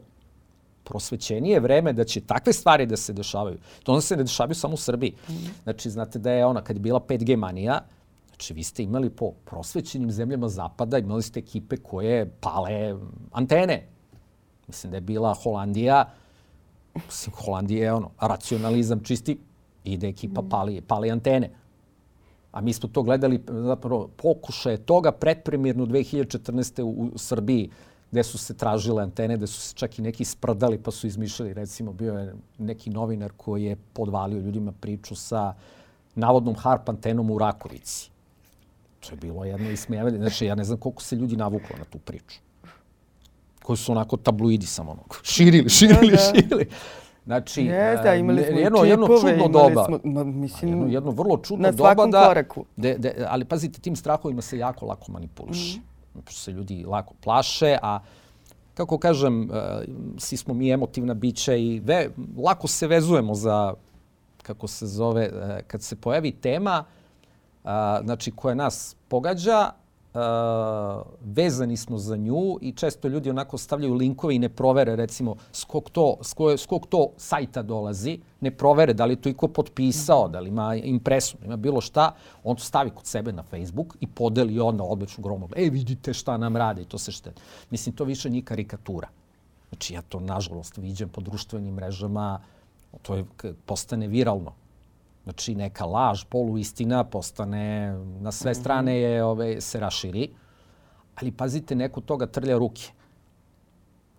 [0.86, 3.58] prosvećenije vreme da će takve stvari da se dešavaju.
[3.84, 5.16] To onda se ne dešavaju samo u Srbiji.
[5.64, 7.82] Znači, znate da je ona, kad je bila 5G manija,
[8.36, 12.96] Znači, vi ste imali po prosvećenim zemljama zapada, imali ste ekipe koje pale
[13.32, 13.88] antene.
[14.68, 16.06] Mislim da je bila Holandija,
[16.96, 19.38] mislim, Holandija je ono, racionalizam čisti,
[19.84, 21.52] ide ekipa pali, pali antene.
[22.52, 26.82] A mi smo to gledali, zapravo, pokušaje toga predpremjerno 2014.
[26.82, 27.70] u, u Srbiji
[28.16, 31.54] gde su se tražile antene, gde su se čak i neki sprdali pa su izmišljali.
[31.54, 35.54] Recimo, bio je neki novinar koji je podvalio ljudima priču sa
[36.16, 38.10] navodnom harp antenom u Rakovici.
[39.00, 40.18] To je bilo jedno ismijevanje.
[40.18, 42.40] Znači, ja ne znam koliko se ljudi navuklo na tu priču.
[43.64, 46.40] Koji su onako tabloidi samo ono, širili, širili, da, da.
[46.42, 46.70] širili.
[47.26, 49.86] Znači, Jeste, imali smo jedno, čipove, jedno čudno doba.
[49.86, 52.28] Smo, ma, mislim, jedno, jedno vrlo čudno na doba da...
[52.28, 52.66] koraku.
[52.76, 55.80] De, de, ali pazite, tim strahovima se jako lako manipuliše.
[55.80, 55.95] Mm
[56.30, 58.00] se ljudi lako plaše, a
[58.74, 59.86] kako kažem, e,
[60.18, 63.74] svi smo mi emotivna bića i ve, lako se vezujemo za,
[64.44, 66.84] kako se zove, e, kad se pojavi tema,
[68.04, 69.72] znači koja nas pogađa,
[71.22, 75.64] vezani smo za nju i često ljudi onako stavljaju linkove i ne provere recimo s
[75.64, 79.48] kog to, s koje, s kog to sajta dolazi, ne provere da li to iko
[79.48, 83.96] potpisao, da li ima impresu, ima bilo šta, on to stavi kod sebe na Facebook
[84.00, 85.54] i podeli onda odličnu gromog.
[85.56, 87.34] E, vidite šta nam rade i to se šte.
[87.70, 89.08] Mislim, to više nije karikatura.
[89.70, 92.40] Znači, ja to, nažalost, viđem po društvenim mrežama,
[93.02, 93.26] to je,
[93.66, 94.54] postane viralno.
[95.26, 98.60] Znači neka laž, poluistina postane na sve mhm.
[98.60, 100.30] strane je, ove, se raširi.
[101.16, 102.92] Ali pazite, neko toga trlja ruke.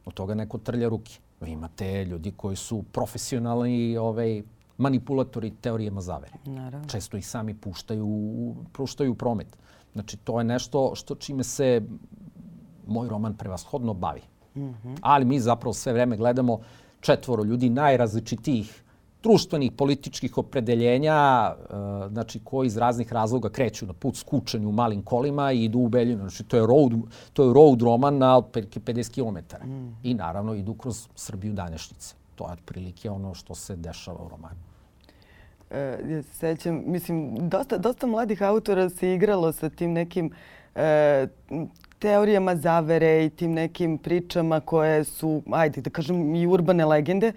[0.05, 1.19] Od toga neko trlja ruke.
[1.41, 4.43] Vi imate ljudi koji su profesionalni ovaj,
[4.79, 6.33] manipulatori teorijama zavere.
[6.45, 6.89] Naravno.
[6.89, 9.57] Često ih sami puštaju, puštaju u promet.
[9.93, 11.83] Znači, to je nešto što čime se
[12.87, 14.21] moj roman prevashodno bavi.
[14.55, 14.97] Mm -hmm.
[15.01, 16.61] Ali mi zapravo sve vreme gledamo
[17.01, 18.83] četvoro ljudi najrazličitijih
[19.23, 21.75] društvenih, političkih opredeljenja, e,
[22.09, 25.89] znači koji iz raznih razloga kreću na put skučeni u malim kolima i idu u
[25.89, 26.21] Beljinu.
[26.21, 26.93] Znači to je road,
[27.33, 29.67] to je road roman na otprilike 50 km.
[29.67, 29.97] Mm.
[30.03, 32.15] I naravno idu kroz Srbiju danešnice.
[32.35, 34.61] To je otprilike ono što se dešava u romanu.
[35.71, 40.31] E, ja se sećam, mislim, dosta, dosta mladih autora se igralo sa tim nekim
[40.75, 41.27] e,
[41.99, 47.33] teorijama zavere i tim nekim pričama koje su, ajde da kažem, i urbane legende.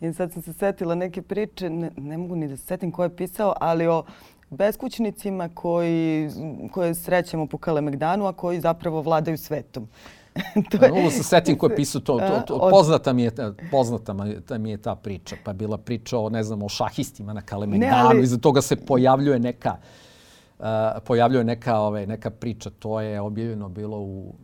[0.00, 3.02] I sad sam se setila neke priče, ne, ne mogu ni da se setim ko
[3.02, 4.04] je pisao, ali o
[4.50, 6.30] beskućnicima koji,
[6.72, 9.88] koje srećemo po Kalemegdanu, a koji zapravo vladaju svetom.
[10.70, 10.92] to je...
[10.92, 12.18] Mogu se setim ko je pisao to.
[12.18, 12.70] to, to od...
[12.70, 13.32] poznata, mi je,
[13.70, 14.14] poznata
[14.58, 15.36] mi je ta priča.
[15.44, 18.08] Pa je bila priča o, ne znam, o šahistima na Kalemegdanu.
[18.08, 18.22] Ali...
[18.22, 19.76] Iza toga se pojavljuje neka,
[20.58, 20.66] uh,
[21.04, 22.70] pojavljuje neka, ove, neka priča.
[22.78, 24.34] To je objavljeno bilo u,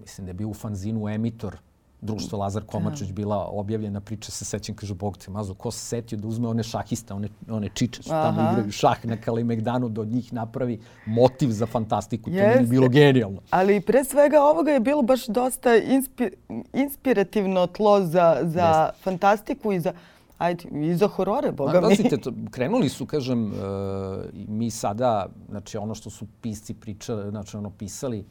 [0.00, 1.56] mislim da je bio u fanzinu Emitor
[2.02, 3.14] društvo Lazar Komačić da.
[3.14, 6.62] bila objavljena priča, se sećam, kaže, Bog te mazo, ko se setio da uzme one
[6.62, 11.50] šahiste, one, one čiče što tamo igraju šah na Kalimegdanu, da od njih napravi motiv
[11.50, 12.30] za fantastiku.
[12.30, 13.40] To je bilo genijalno.
[13.50, 16.30] Ali pre svega ovoga je bilo baš dosta inspi,
[16.72, 19.92] inspirativno tlo za, za fantastiku i za
[20.38, 21.88] ajde, i za horore, boga mi.
[21.88, 22.18] Pazite,
[22.54, 23.52] krenuli su, kažem, uh,
[24.48, 28.24] mi sada, znači ono što su pisci pričali, znači ono pisali,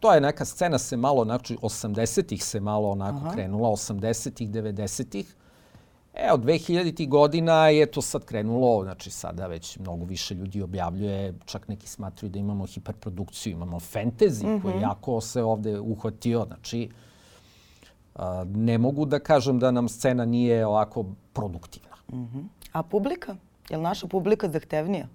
[0.00, 3.30] to je neka scena se malo, znači 80-ih se malo onako Aha.
[3.30, 5.34] krenula, 80-ih, 90-ih.
[6.14, 7.08] E, od 2000.
[7.08, 12.30] godina je to sad krenulo, znači sada već mnogo više ljudi objavljuje, čak neki smatruju
[12.30, 14.62] da imamo hiperprodukciju, imamo fantasy mm -hmm.
[14.62, 16.90] koji jako se ovde uhvatio, znači
[18.14, 21.96] a, ne mogu da kažem da nam scena nije ovako produktivna.
[22.12, 22.44] Mm -hmm.
[22.72, 23.36] A publika?
[23.70, 25.08] Je li naša publika zahtevnija?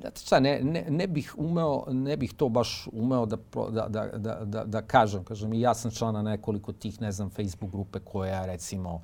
[0.00, 3.36] Znate šta, ne, ne, ne, bih umeo, ne bih to baš umeo da,
[3.70, 5.24] da, da, da, da, da kažem.
[5.24, 9.02] Kažem, i ja sam člana nekoliko tih, ne znam, Facebook grupe koja, recimo,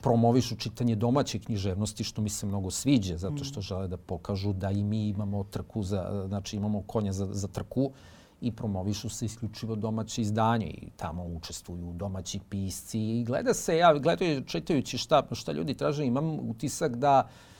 [0.00, 4.70] promovišu čitanje domaće književnosti, što mi se mnogo sviđa, zato što žele da pokažu da
[4.70, 7.90] i mi imamo trku za, znači imamo konja za, za trku
[8.40, 13.94] i promovišu se isključivo domaće izdanje i tamo učestvuju domaći pisci i gleda se, ja
[13.98, 17.57] gledaju, čitajući šta, šta ljudi traže, imam utisak da uh,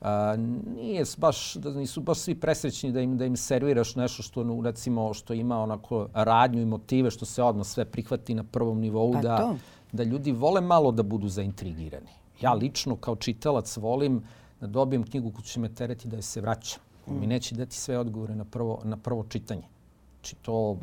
[0.00, 0.36] a,
[0.76, 5.14] nije baš, da nisu baš svi presrećni da im, da im serviraš nešto što, recimo,
[5.14, 9.20] što ima onako radnju i motive, što se odmah sve prihvati na prvom nivou, pa
[9.20, 9.54] da,
[9.92, 12.10] da ljudi vole malo da budu zaintrigirani.
[12.40, 14.22] Ja lično kao čitalac volim
[14.60, 16.82] da dobijem knjigu koju će me tereti da je se vraćam.
[17.06, 17.20] Mm.
[17.20, 19.62] Mi neće dati sve odgovore na prvo, na prvo čitanje.
[20.14, 20.76] Znači to...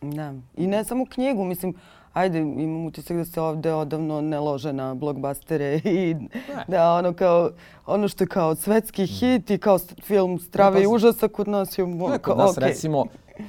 [0.00, 0.34] Da.
[0.56, 1.74] I ne samo knjigu, mislim,
[2.12, 6.64] ajde, imam utisak da se ovde odavno ne lože na blockbustere i ne.
[6.68, 7.50] da ono kao,
[7.86, 9.06] ono što je kao svetski mm.
[9.06, 12.60] hit i kao film strave i užasa kod nas je ne, kod nas okay.
[12.60, 13.04] recimo,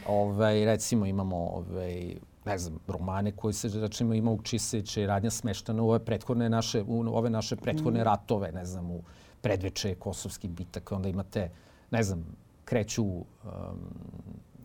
[0.08, 5.84] ovaj, recimo imamo ovaj, ne znam, romane koji se, recimo, ima Ukčiseće i radnja smeštana
[5.84, 8.04] u ove prethodne naše, u ove naše prethodne mm.
[8.04, 9.02] ratove, ne znam, u
[9.41, 11.50] predveče kosovskih bitaka, onda imate,
[11.91, 12.26] ne znam,
[12.65, 13.26] kreću, um,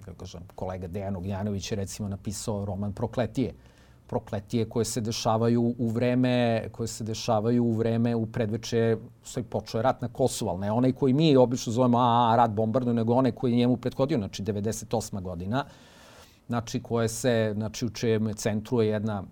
[0.05, 3.55] kako kažem, kolega Dejan Ognjanović je recimo napisao roman Prokletije,
[4.07, 9.83] prokletije koje se dešavaju u vreme koje se dešavaju u vreme u predveče sve počeo
[9.83, 13.15] rat na Kosovu, al ne onaj koji mi obično zovemo a, a rat bombarduje, nego
[13.15, 15.23] onaj koji je njemu prethodio, znači 98.
[15.23, 15.65] godina.
[16.47, 19.23] Znači koje se znači u čijem centru je jedna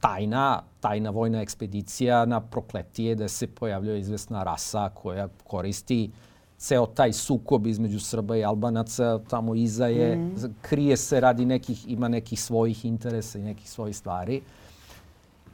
[0.00, 6.86] tajna, tajna vojna ekspedicija na prokletije da se pojavljuje izvesna rasa koja koristi uh, ceo
[6.86, 10.34] taj sukob između Srba i Albanaca tamo iza je, mm.
[10.62, 14.40] krije se radi nekih, ima nekih svojih interesa i nekih svojih stvari.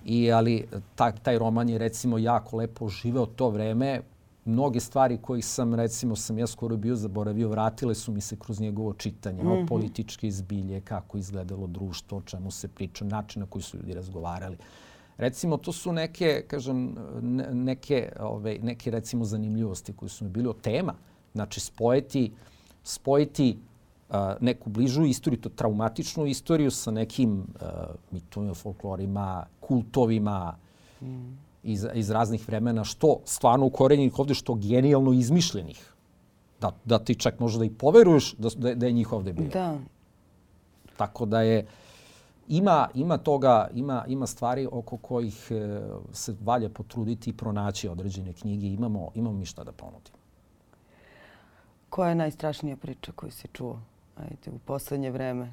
[0.04, 4.00] I, ali ta, taj roman je recimo jako lepo živeo to vreme.
[4.44, 8.60] Mnoge stvari kojih sam, recimo, sam ja skoro bio zaboravio, vratile su mi se kroz
[8.60, 9.42] njegovo čitanje.
[9.42, 9.68] Mm -hmm.
[9.68, 14.56] političke izbilje, kako izgledalo društvo, o čemu se priča, način na koji su ljudi razgovarali.
[15.16, 16.94] Recimo, to su neke, kažem,
[17.52, 20.94] neke, ove, neke recimo zanimljivosti koje su mi bili od tema.
[21.32, 22.32] Znači, spojiti,
[22.84, 23.58] spojiti
[24.08, 27.68] uh, neku bližu istoriju, to traumatičnu istoriju sa nekim uh,
[28.10, 30.56] mitovima, folklorima, kultovima
[31.02, 31.38] mm.
[31.62, 35.92] iz, iz raznih vremena, što stvarno ukorenjenih ovde, što genijalno izmišljenih.
[36.60, 39.48] Da, da ti čak možda da i poveruješ da, da, da je njih ovde bilo.
[39.48, 39.78] Da.
[40.96, 41.81] Tako da je, uh,
[42.48, 45.80] ima, ima toga, ima, ima stvari oko kojih e,
[46.12, 48.66] se valja potruditi i pronaći određene knjige.
[48.66, 50.16] Imamo, imamo mi šta da ponudimo.
[51.90, 53.78] Koja je najstrašnija priča koju si čuo
[54.16, 55.52] ajde, u poslednje vreme?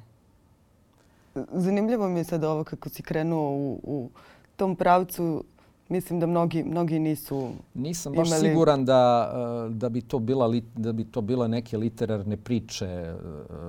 [1.52, 4.10] Zanimljivo mi je sad ovo kako si krenuo u, u
[4.56, 5.44] tom pravcu
[5.90, 8.48] mislim da mnogi, mnogi nisu Nisam baš imali...
[8.48, 13.16] siguran da, eh, da, bi to bila, da bi to bile neke literarne priče, eh,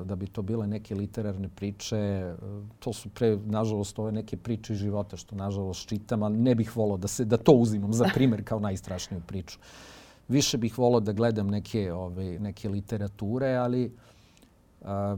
[0.06, 1.98] da bi to bile neke literarne priče.
[1.98, 2.36] Eh,
[2.80, 6.98] to su pre, nažalost, ove neke priče života što, nažalost, čitam, ali ne bih volao
[6.98, 9.60] da, se, da to uzimam za primer kao najstrašniju priču.
[10.28, 13.92] Više bih volao da gledam neke, ove, neke literature, ali
[14.82, 15.18] a,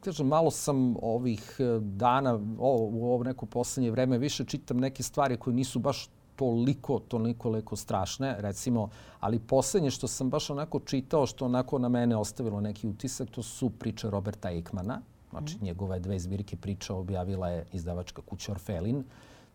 [0.00, 5.36] kažem, malo sam ovih dana, o, u ovo neko poslednje vreme, više čitam neke stvari
[5.36, 8.88] koje nisu baš toliko, toliko leko strašne, recimo,
[9.20, 13.42] ali poslednje što sam baš onako čitao, što onako na mene ostavilo neki utisak, to
[13.42, 15.00] su priče Roberta Ekmana.
[15.30, 15.64] Znači, mm.
[15.64, 19.04] njegove dve zbirke priča objavila je izdavačka kuća Orfelin.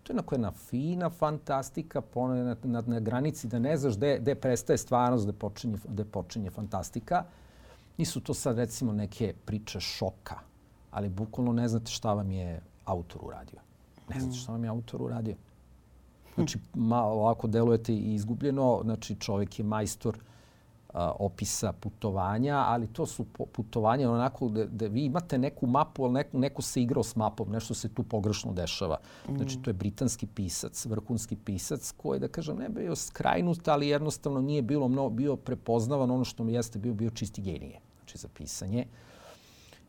[0.04, 4.36] To je onako jedna fina fantastika na, na, na granici da ne znaš gde, gde
[4.36, 7.24] prestaje stvarnost, gde počinje, gde počinje fantastika.
[7.98, 10.40] Nisu to sad recimo neke priče šoka,
[10.92, 13.60] ali bukvalno ne znate šta vam je autor uradio.
[14.10, 15.36] Ne znate šta vam je autor uradio.
[16.36, 18.80] Znači, ma, ovako delujete i izgubljeno.
[18.84, 20.18] Znači, čovjek je majstor
[20.94, 26.14] a, opisa putovanja, ali to su putovanja onako da, da vi imate neku mapu, ali
[26.14, 28.98] neko, neko se igrao s mapom, nešto se tu pogrešno dešava.
[29.36, 34.42] Znači, to je britanski pisac, vrhunski pisac, koji, da kažem, ne bio skrajnut, ali jednostavno
[34.42, 38.28] nije bilo mnogo, bio prepoznavan ono što mi jeste bio, bio čisti genije, znači za
[38.28, 38.86] pisanje.
[38.88, 39.13] Uh,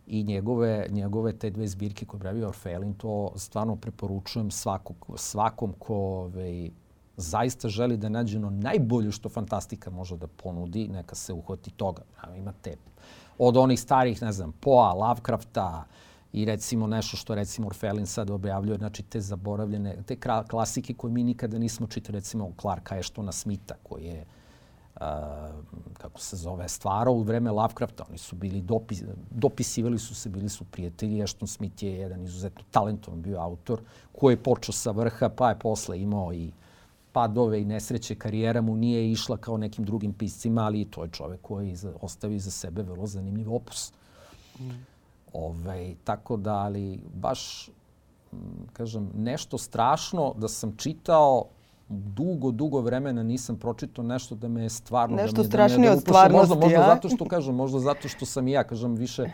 [0.06, 5.94] i njegove, njegove te dve zbirke koje pravi Orfelin, to stvarno preporučujem svakog, svakom ko
[5.96, 6.70] ovaj,
[7.16, 12.02] zaista želi da nađe ono najbolje što fantastika može da ponudi, neka se uhvati toga.
[12.36, 12.76] Imate
[13.38, 15.84] od onih starih, ne znam, Poa, Lovecrafta
[16.32, 20.16] i recimo nešto što recimo Orfelin sad objavljuje, znači te zaboravljene, te
[20.50, 24.24] klasike koje mi nikada nismo čitali, recimo Clarka Ashtona Smitha koji je
[25.98, 28.04] kako se zove, stvarao u vreme Lovecrafta.
[28.08, 31.22] Oni su bili, dopis, dopisivali su se, bili su prijatelji.
[31.22, 33.80] Ashton Smith je jedan izuzetno talentovan bio autor
[34.12, 36.50] koji je počeo sa vrha, pa je posle imao i
[37.12, 38.14] padove i nesreće.
[38.14, 42.50] Karijera mu nije išla kao nekim drugim piscima, ali to je čovek koji ostavi za
[42.50, 43.92] sebe vrlo zanimljiv opus.
[44.60, 44.70] Mm.
[45.32, 47.70] Ove, tako da, ali baš,
[48.72, 51.44] kažem, nešto strašno da sam čitao
[51.94, 55.16] dugo, dugo vremena nisam pročitao nešto da me je stvarno...
[55.16, 56.86] Nešto da me, strašnije da od stvarnosti, možda, možda ja?
[56.94, 59.28] zato što kažem, možda zato što sam i ja, kažem, više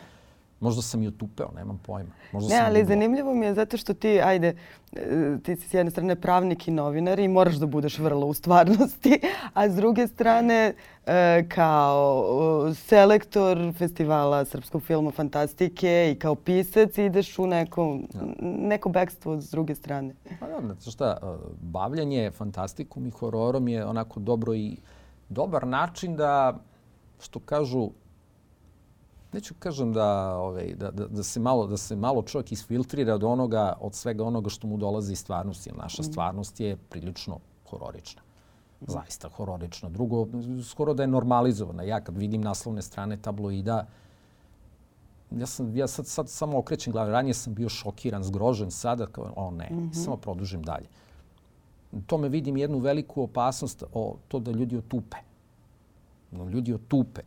[0.61, 2.11] Možda sam i otupeo, nemam pojma.
[2.33, 4.57] Možda ne, ali zanimljivo mi je zato što ti, ajde,
[4.93, 8.35] e, ti si s jedne strane pravnik i novinar i moraš da budeš vrlo u
[8.35, 9.21] stvarnosti,
[9.55, 10.75] a s druge strane
[11.49, 17.99] kao selektor festivala srpskog filma Fantastike i kao pisac ideš u neko,
[18.41, 20.15] neko bekstvo s druge strane.
[20.41, 21.27] Pa da, znači šta, e,
[21.61, 24.77] bavljanje fantastikom i hororom je onako dobro i
[25.29, 26.59] dobar način da,
[27.21, 27.91] što kažu,
[29.33, 33.25] neću kažem da, ovaj, da, da, da, se malo, da se malo čovjek isfiltrira od
[33.25, 35.71] onoga, od svega onoga što mu dolazi iz stvarnosti.
[35.77, 36.05] Naša mm.
[36.05, 37.39] stvarnost je prilično
[37.71, 38.23] hororična.
[38.87, 39.89] Zaista hororična.
[39.89, 40.27] Drugo,
[40.65, 41.83] skoro da je normalizovana.
[41.83, 43.87] Ja kad vidim naslovne strane tabloida,
[45.31, 47.11] ja, sam, ja sad, sad samo okrećem glavu.
[47.11, 48.71] Ranije sam bio šokiran, zgrožen.
[48.71, 49.95] Sada kao, o ne, mm -hmm.
[49.95, 50.87] samo produžim dalje.
[52.07, 55.17] To me vidim jednu veliku opasnost o to da ljudi otupe.
[56.53, 57.23] Ljudi otupe.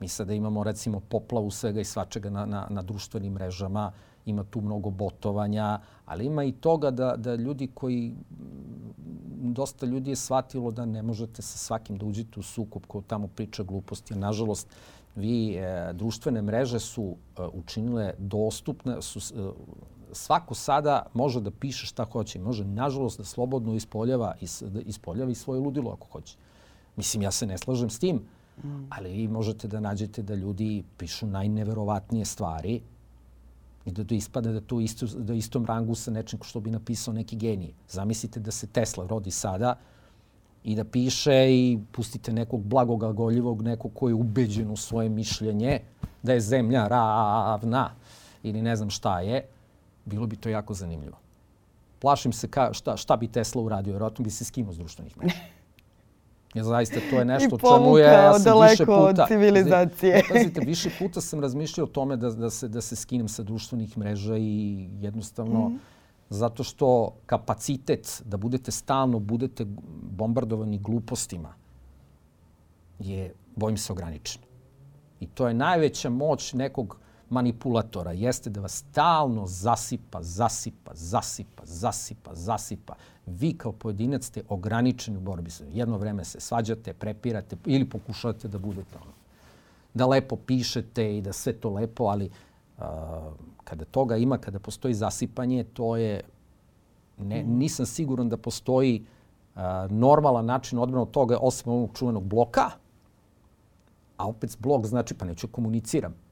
[0.00, 3.92] Mi sada imamo recimo poplavu svega i svačega na, na, na društvenim mrežama,
[4.26, 8.14] ima tu mnogo botovanja, ali ima i toga da, da ljudi koji,
[9.42, 13.28] dosta ljudi je shvatilo da ne možete sa svakim da uđete u sukup ko tamo
[13.28, 14.14] priča gluposti.
[14.14, 14.68] Nažalost,
[15.16, 19.50] vi, e, društvene mreže su e, učinile dostupne, su, e,
[20.12, 22.40] svako sada može da piše šta hoće.
[22.40, 26.36] Može, nažalost, da slobodno ispoljava, is, da ispoljava i svoje ludilo ako hoće.
[26.96, 28.22] Mislim, ja se ne slažem s tim,
[28.64, 28.86] Mm.
[28.90, 32.80] Ali vi možete da nađete da ljudi pišu najneverovatnije stvari
[33.86, 37.14] i da to ispada da to isto, da istom rangu sa nečim što bi napisao
[37.14, 37.72] neki genij.
[37.88, 39.78] Zamislite da se Tesla rodi sada
[40.64, 45.80] i da piše i pustite nekog blagog agoljivog, nekog koji je ubeđen u svoje mišljenje
[46.22, 47.90] da je zemlja ravna
[48.42, 49.46] ili ne znam šta je,
[50.04, 51.18] bilo bi to jako zanimljivo.
[51.98, 55.34] Plašim se ka, šta, šta bi Tesla uradio, vjerojatno bi se skinuo s društvenih mreža.
[56.56, 59.22] Ja, zaista, to je nešto čemu je, ja sam više puta...
[59.22, 60.22] od civilizacije.
[60.32, 63.98] Pazite, više puta sam razmišljao o tome da, da, se, da se skinem sa društvenih
[63.98, 65.78] mreža i jednostavno mm.
[66.30, 69.64] zato što kapacitet da budete stalno, budete
[70.02, 71.54] bombardovani glupostima
[72.98, 74.42] je, bojim se, ograničen.
[75.20, 76.98] I to je najveća moć nekog
[77.30, 82.94] manipulatora jeste da vas stalno zasipa, zasipa, zasipa, zasipa, zasipa.
[83.26, 88.48] Vi kao pojedinac ste ograničeni u borbi sa Jedno vreme se svađate, prepirate ili pokušavate
[88.48, 89.12] da budete ono.
[89.94, 92.30] Da lepo pišete i da sve to lepo, ali
[92.78, 92.84] uh,
[93.64, 96.20] kada toga ima, kada postoji zasipanje, to je...
[97.18, 97.58] Ne, mm.
[97.58, 99.04] nisam siguran da postoji
[99.54, 99.60] uh,
[99.90, 102.70] normalan način odbrana od toga, osim ovog čuvenog bloka,
[104.16, 106.25] a opet blok znači pa neću komuniciram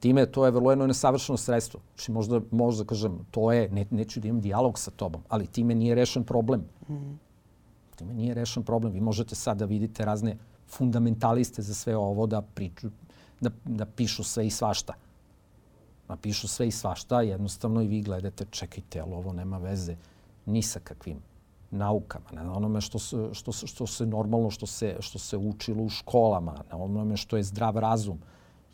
[0.00, 1.80] time to je vrlo jedno nesavršeno sredstvo.
[1.94, 5.74] Znači možda, možda kažem, to je, ne, neću da imam dijalog sa tobom, ali time
[5.74, 6.64] nije rešen problem.
[6.88, 7.18] Mm.
[7.96, 8.92] Time nije rešen problem.
[8.92, 10.36] Vi možete sad da vidite razne
[10.68, 12.88] fundamentaliste za sve ovo da priču,
[13.40, 14.94] da, da pišu sve i svašta.
[16.08, 19.96] Da pišu sve i svašta, jednostavno i vi gledate, čekajte, ali ovo nema veze
[20.46, 21.18] ni sa kakvim
[21.70, 25.88] naukama, na onome što se, što, što se normalno, što se, što se učilo u
[25.88, 28.18] školama, na onome što je zdrav razum.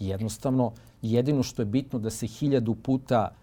[0.00, 3.34] Jednostavno, jedino što je bitno da se hiljadu puta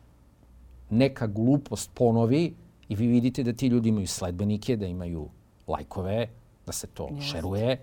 [0.90, 2.54] neka glupost ponovi
[2.90, 5.28] i vi vidite da ti ljudi imaju sledbenike, da imaju
[5.68, 6.28] lajkove,
[6.66, 7.32] da se to yes.
[7.32, 7.82] šeruje.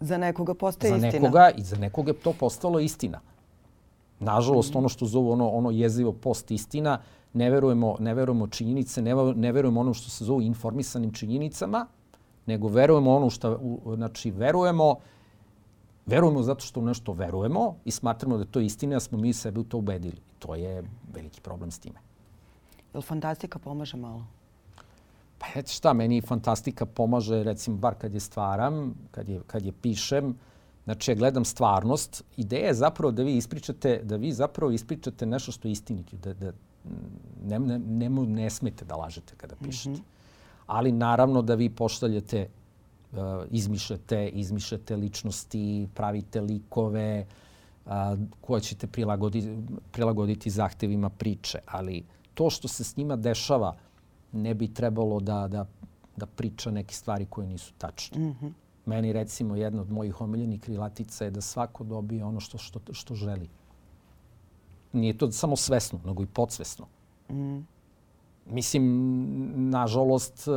[0.00, 1.10] Za nekoga postaje za istina.
[1.10, 3.20] Za nekoga i za nekoga je to postalo istina.
[4.20, 4.78] Nažalost, mm.
[4.78, 6.98] ono što zovu ono, ono jezivo post istina,
[7.32, 11.86] ne verujemo, ne verujemo činjenice, ne, ne verujemo ono što se zovu informisanim činjenicama,
[12.46, 13.60] nego verujemo ono što,
[13.96, 14.96] znači, verujemo
[16.06, 19.32] verujemo zato što u nešto verujemo i smatramo da to je istina, a smo mi
[19.32, 20.16] sebe u to ubedili.
[20.38, 22.00] To je veliki problem s time.
[22.94, 24.24] Je li fantastika pomaže malo?
[25.38, 29.72] Pa eto šta, meni fantastika pomaže, recimo, bar kad je stvaram, kad je, kad je
[29.72, 30.36] pišem,
[30.86, 32.24] Znači, ja gledam stvarnost.
[32.36, 36.16] Ideja je zapravo da vi ispričate, da vi zapravo ispričate nešto što je istinito.
[36.16, 36.52] Da, da
[37.44, 39.90] ne, ne, ne, ne smete da lažete kada pišete.
[39.90, 40.02] Mm -hmm.
[40.66, 42.65] Ali naravno da vi poštaljate Uh,
[43.50, 47.26] izmišljate, izmišljate ličnosti, pravite likove,
[47.86, 49.56] a, koje ćete prilagoditi,
[49.92, 51.58] prilagoditi zahtevima priče.
[51.66, 52.04] Ali
[52.34, 53.76] to što se s njima dešava
[54.32, 55.66] ne bi trebalo da, da,
[56.16, 58.18] da priča neke stvari koje nisu tačne.
[58.18, 58.52] Mm -hmm.
[58.86, 63.14] Meni recimo jedna od mojih omiljenih krilatica je da svako dobije ono što, što, što
[63.14, 63.48] želi.
[64.92, 66.86] Nije to samo svesno, nego i podsvesno.
[67.30, 67.58] Mm.
[68.50, 70.48] Mislim, nažalost,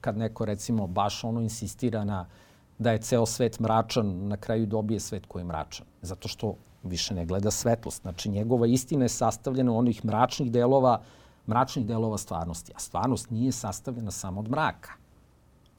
[0.00, 2.26] kad neko recimo baš ono insistira na
[2.78, 5.86] da je ceo svet mračan, na kraju dobije svet koji je mračan.
[6.02, 8.02] Zato što više ne gleda svetlost.
[8.02, 11.02] Znači, njegova istina je sastavljena onih mračnih delova,
[11.48, 12.72] mračnih delova stvarnosti.
[12.76, 14.92] A stvarnost nije sastavljena samo od mraka.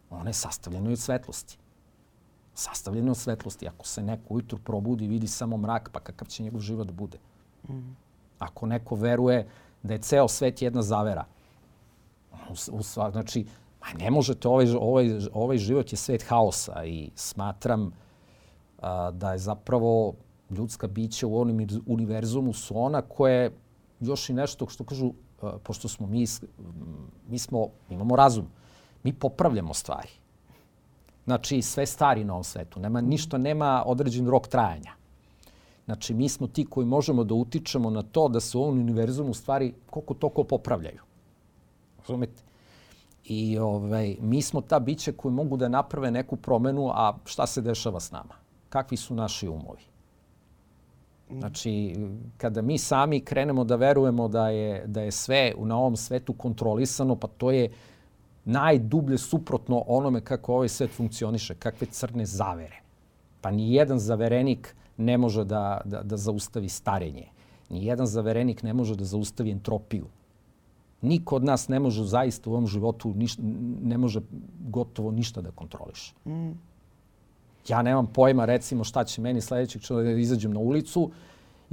[0.09, 1.57] Ona je sastavljena od svetlosti.
[2.53, 3.67] Sastavljena od svetlosti.
[3.67, 6.93] Ako se neko ujutru probudi i vidi samo mrak, pa kakav će njegov život da
[6.93, 7.17] bude?
[7.69, 7.95] Mm.
[8.39, 9.47] Ako neko veruje
[9.83, 11.25] da je ceo svet jedna zavera,
[12.49, 13.45] u, u, znači,
[13.81, 17.91] Ma ne možete, ovaj, ovaj, ovaj život je svet haosa i smatram
[18.79, 20.13] a, da je zapravo
[20.49, 23.51] ljudska bića u onom univerzumu su ona koje
[23.99, 25.11] još i nešto što kažu,
[25.41, 26.25] a, pošto smo mi,
[27.27, 28.47] mi smo, imamo razum,
[29.03, 30.09] mi popravljamo stvari.
[31.25, 32.79] Znači, sve stari na ovom svetu.
[32.79, 34.93] Nema, ništa nema određen rok trajanja.
[35.91, 39.33] Znači, mi smo ti koji možemo da utičemo na to da se u ovom univerzumu
[39.33, 41.01] stvari koliko toko popravljaju.
[41.99, 42.43] Razumete?
[43.25, 47.61] I ovaj, mi smo ta bića koji mogu da naprave neku promenu, a šta se
[47.61, 48.35] dešava s nama?
[48.69, 49.83] Kakvi su naši umovi?
[51.29, 51.95] Znači,
[52.37, 57.15] kada mi sami krenemo da verujemo da je, da je sve na ovom svetu kontrolisano,
[57.15, 57.69] pa to je
[58.45, 62.79] najdublje suprotno onome kako ovaj svet funkcioniše, kakve crne zavere.
[63.41, 67.27] Pa ni jedan zaverenik ne može da, da, da zaustavi starenje.
[67.69, 70.07] Ni jedan zaverenik ne može da zaustavi entropiju
[71.01, 73.41] niko od nas ne može zaista u ovom životu ništa,
[73.83, 74.21] ne može
[74.69, 76.13] gotovo ništa da kontroliše.
[76.25, 76.51] Mm.
[77.67, 81.11] Ja nemam pojma recimo šta će meni sledećeg čovjeka da izađem na ulicu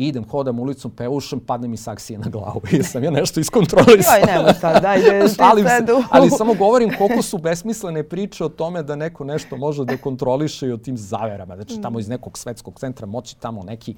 [0.07, 2.61] idem, hodam ulicom, peušem, padne mi saksije na glavu.
[2.72, 4.14] I sam ja nešto iskontrolisao.
[4.14, 6.03] Joj, nema sad, dajde, ti ali, sedu.
[6.11, 10.66] ali samo govorim koliko su besmislene priče o tome da neko nešto može da kontroliše
[10.66, 11.55] i o tim zaverama.
[11.55, 13.94] Znači, tamo iz nekog svetskog centra moći tamo neki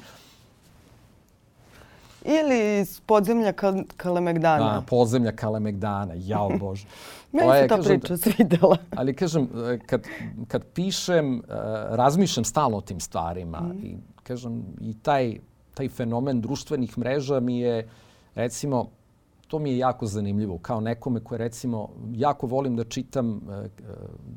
[2.24, 4.74] Ili iz podzemlja Kal Kalemegdana.
[4.74, 6.86] Da, podzemlja Kalemegdana, jao Bože.
[7.32, 8.76] Meni se ta kažem, priča svidela.
[8.96, 9.48] Ali kažem,
[9.86, 10.03] kad,
[10.48, 11.42] kad pišem, eh,
[11.90, 13.61] razmišljam stalno o tim stvarima.
[13.61, 13.84] Mm.
[13.84, 15.38] I kažem, i taj,
[15.74, 17.88] taj fenomen društvenih mreža mi je,
[18.34, 18.88] recimo,
[19.48, 20.58] to mi je jako zanimljivo.
[20.58, 23.68] Kao nekome koje, recimo, jako volim da čitam eh,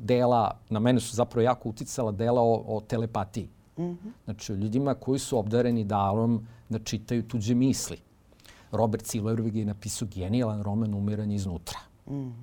[0.03, 3.49] dela, na mene su zapravo jako uticala dela o, o telepatiji.
[3.77, 4.11] Mm -hmm.
[4.25, 7.97] Znači, o ljudima koji su obdareni darom da čitaju tuđe misli.
[8.71, 11.79] Robert Silverwig je napisao genijalan roman Umiranje iznutra.
[12.07, 12.33] Mm -hmm.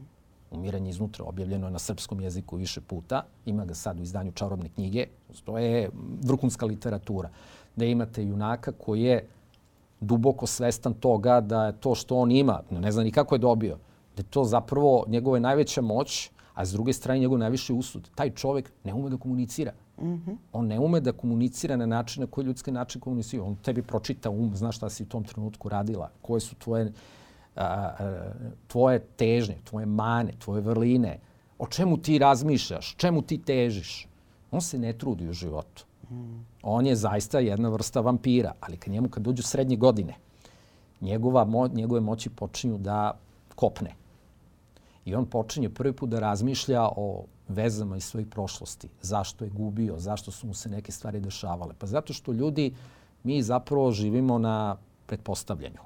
[0.51, 3.23] Umiranje iznutra objavljeno je na srpskom jeziku više puta.
[3.47, 5.07] Ima ga sad u izdanju čarobne knjige.
[5.45, 5.91] To je
[6.23, 7.31] vrhunska literatura.
[7.77, 9.27] Da imate junaka koji je
[10.01, 13.77] duboko svestan toga da je to što on ima, ne zna ni kako je dobio,
[14.17, 18.11] da je to zapravo njegova najveća moć, a s druge strane njegov najviši usud.
[18.15, 19.73] Taj čovek ne ume da komunicira.
[20.01, 20.37] -hmm.
[20.53, 23.45] On ne ume da komunicira na način na koji ljudski način komunicira.
[23.45, 26.93] On tebi pročita um, znaš šta si u tom trenutku radila, koje su tvoje,
[27.57, 28.33] a, a,
[28.67, 31.19] tvoje težnje, tvoje mane, tvoje vrline,
[31.59, 34.09] o čemu ti razmišljaš, čemu ti težiš.
[34.51, 35.85] On se ne trudi u životu.
[36.63, 40.15] On je zaista jedna vrsta vampira, ali kad njemu kad dođu srednje godine,
[41.01, 43.19] njegova, mo, njegove moći počinju da
[43.55, 43.95] kopne.
[45.05, 48.89] I on počinje prvi put da razmišlja o vezama iz svojih prošlosti.
[49.03, 51.75] Zašto je gubio, zašto su mu se neke stvari dešavale.
[51.79, 52.75] Pa zato što ljudi,
[53.23, 55.81] mi zapravo živimo na pretpostavljanju.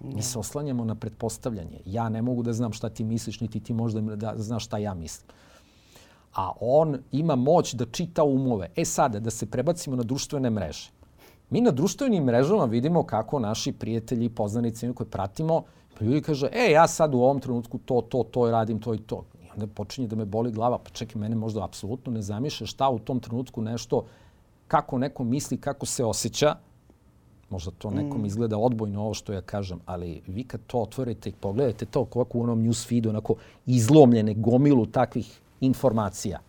[0.00, 1.80] Mi se oslanjamo na pretpostavljanje.
[1.84, 4.94] Ja ne mogu da znam šta ti misliš, niti ti možda da znaš šta ja
[4.94, 5.30] mislim.
[6.38, 8.68] A on ima moć da čita umove.
[8.76, 10.90] E sada, da se prebacimo na društvene mreže.
[11.50, 15.62] Mi na društvenim mrežama vidimo kako naši prijatelji i poznanici koji pratimo,
[15.98, 18.98] pa ljudi kaže, e, ja sad u ovom trenutku to, to, to radim, to i
[18.98, 19.24] to
[19.54, 22.98] onda počinje da me boli glava, pa čekaj, mene možda apsolutno ne zamišlja šta u
[22.98, 24.04] tom trenutku nešto,
[24.68, 26.54] kako neko misli, kako se osjeća,
[27.50, 28.26] možda to nekom mm.
[28.26, 32.38] izgleda odbojno ovo što ja kažem, ali vi kad to otvorite i pogledate to kako
[32.38, 33.34] u onom news feedu, onako
[33.66, 36.40] izlomljene gomilu takvih informacija,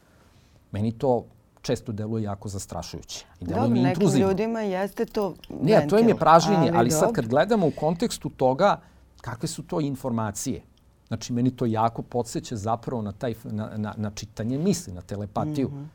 [0.72, 1.26] meni to
[1.62, 3.26] često deluje jako zastrašujuće.
[3.39, 6.91] I deluje Dobro, mi nekim ljudima jeste to Ne, to im je pražnjenje, ali, ali
[6.91, 8.82] sad kad gledamo u kontekstu toga
[9.22, 10.62] kakve su to informacije,
[11.10, 15.70] Znači, meni to jako podsjeća zapravo na, taj, na, na, na čitanje misli, na telepatiju.
[15.70, 15.88] Mm -hmm.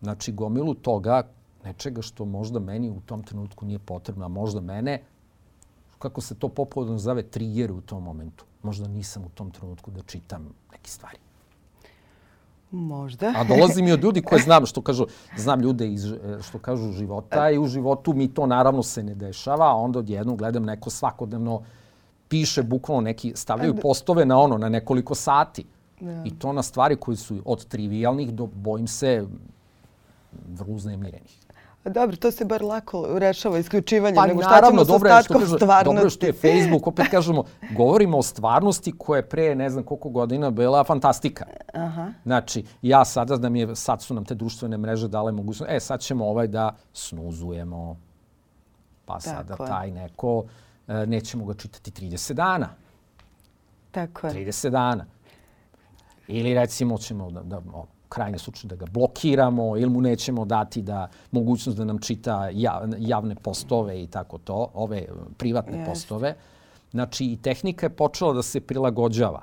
[0.00, 1.22] Znači, gomilu toga,
[1.64, 5.02] nečega što možda meni u tom trenutku nije potrebno, a možda mene,
[5.98, 8.44] kako se to popularno zove, trigger u tom momentu.
[8.62, 11.18] Možda nisam u tom trenutku da čitam neke stvari.
[12.72, 13.32] Možda.
[13.36, 15.06] A dolazi mi od ljudi koje znam, što kažu,
[15.36, 19.66] znam ljude iz, što kažu života i u životu mi to naravno se ne dešava,
[19.66, 21.62] a onda odjednom gledam neko svakodnevno
[22.28, 25.64] piše bukvalno neki, stavljaju postove na ono, na nekoliko sati.
[26.00, 26.22] Da.
[26.24, 29.26] I to na stvari koji su od trivialnih do, bojim se,
[30.48, 31.38] vrlo uznemirenih.
[31.84, 35.56] Dobro, to se bar lako rešava isključivanjem, pa, nego šta naravno, ćemo sa ostatkom kažu,
[35.56, 35.96] stvarnosti?
[35.96, 37.44] Dobro što je Facebook, opet kažemo,
[37.76, 41.46] govorimo o stvarnosti koja je pre ne znam koliko godina bila fantastika.
[41.74, 42.12] Aha.
[42.24, 45.80] Znači, ja sada da mi je, sad su nam te društvene mreže dale mogućnost, e
[45.80, 47.96] sad ćemo ovaj da snuzujemo,
[49.04, 49.68] pa Tako sada je.
[49.68, 50.44] taj neko,
[50.88, 52.68] e, nećemo ga čitati 30 dana.
[53.90, 54.32] Tako je.
[54.32, 55.06] 30 dana.
[56.28, 57.60] Ili recimo ćemo da, da
[58.12, 62.48] krajnje slučaju da ga blokiramo ili mu nećemo dati da mogućnost da nam čita
[62.98, 65.06] javne postove i tako to, ove
[65.38, 65.86] privatne yes.
[65.86, 66.34] postove.
[66.90, 69.42] Znači i tehnika je počela da se prilagođava.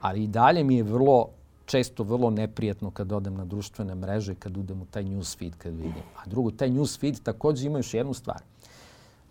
[0.00, 1.28] Ali i dalje mi je vrlo
[1.66, 6.04] često vrlo neprijetno kad odem na društvene mreže, kad udem u taj newsfeed, kad vidim.
[6.16, 8.42] A drugo, taj newsfeed takođe ima još jednu stvar.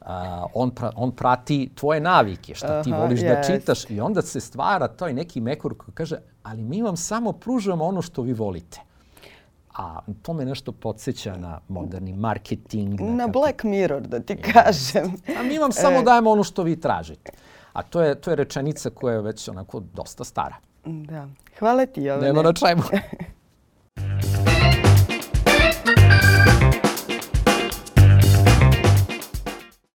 [0.08, 0.14] Uh,
[0.54, 3.28] on, pra, on prati tvoje navike, šta ti Aha, voliš yes.
[3.28, 7.32] da čitaš i onda se stvara taj neki mekor koji kaže ali mi vam samo
[7.32, 8.80] pružamo ono što vi volite.
[9.78, 13.02] A to me nešto podsjeća na moderni marketing.
[13.02, 15.14] Na, na Black Mirror, da ti kažem.
[15.40, 16.04] A mi vam samo e.
[16.04, 17.32] dajemo ono što vi tražite.
[17.74, 20.56] A to je, to je rečenica koja je već onako dosta stara.
[20.86, 21.28] Da.
[21.60, 22.28] Hvala ti, Jovane.
[22.28, 22.84] Nema na čemu.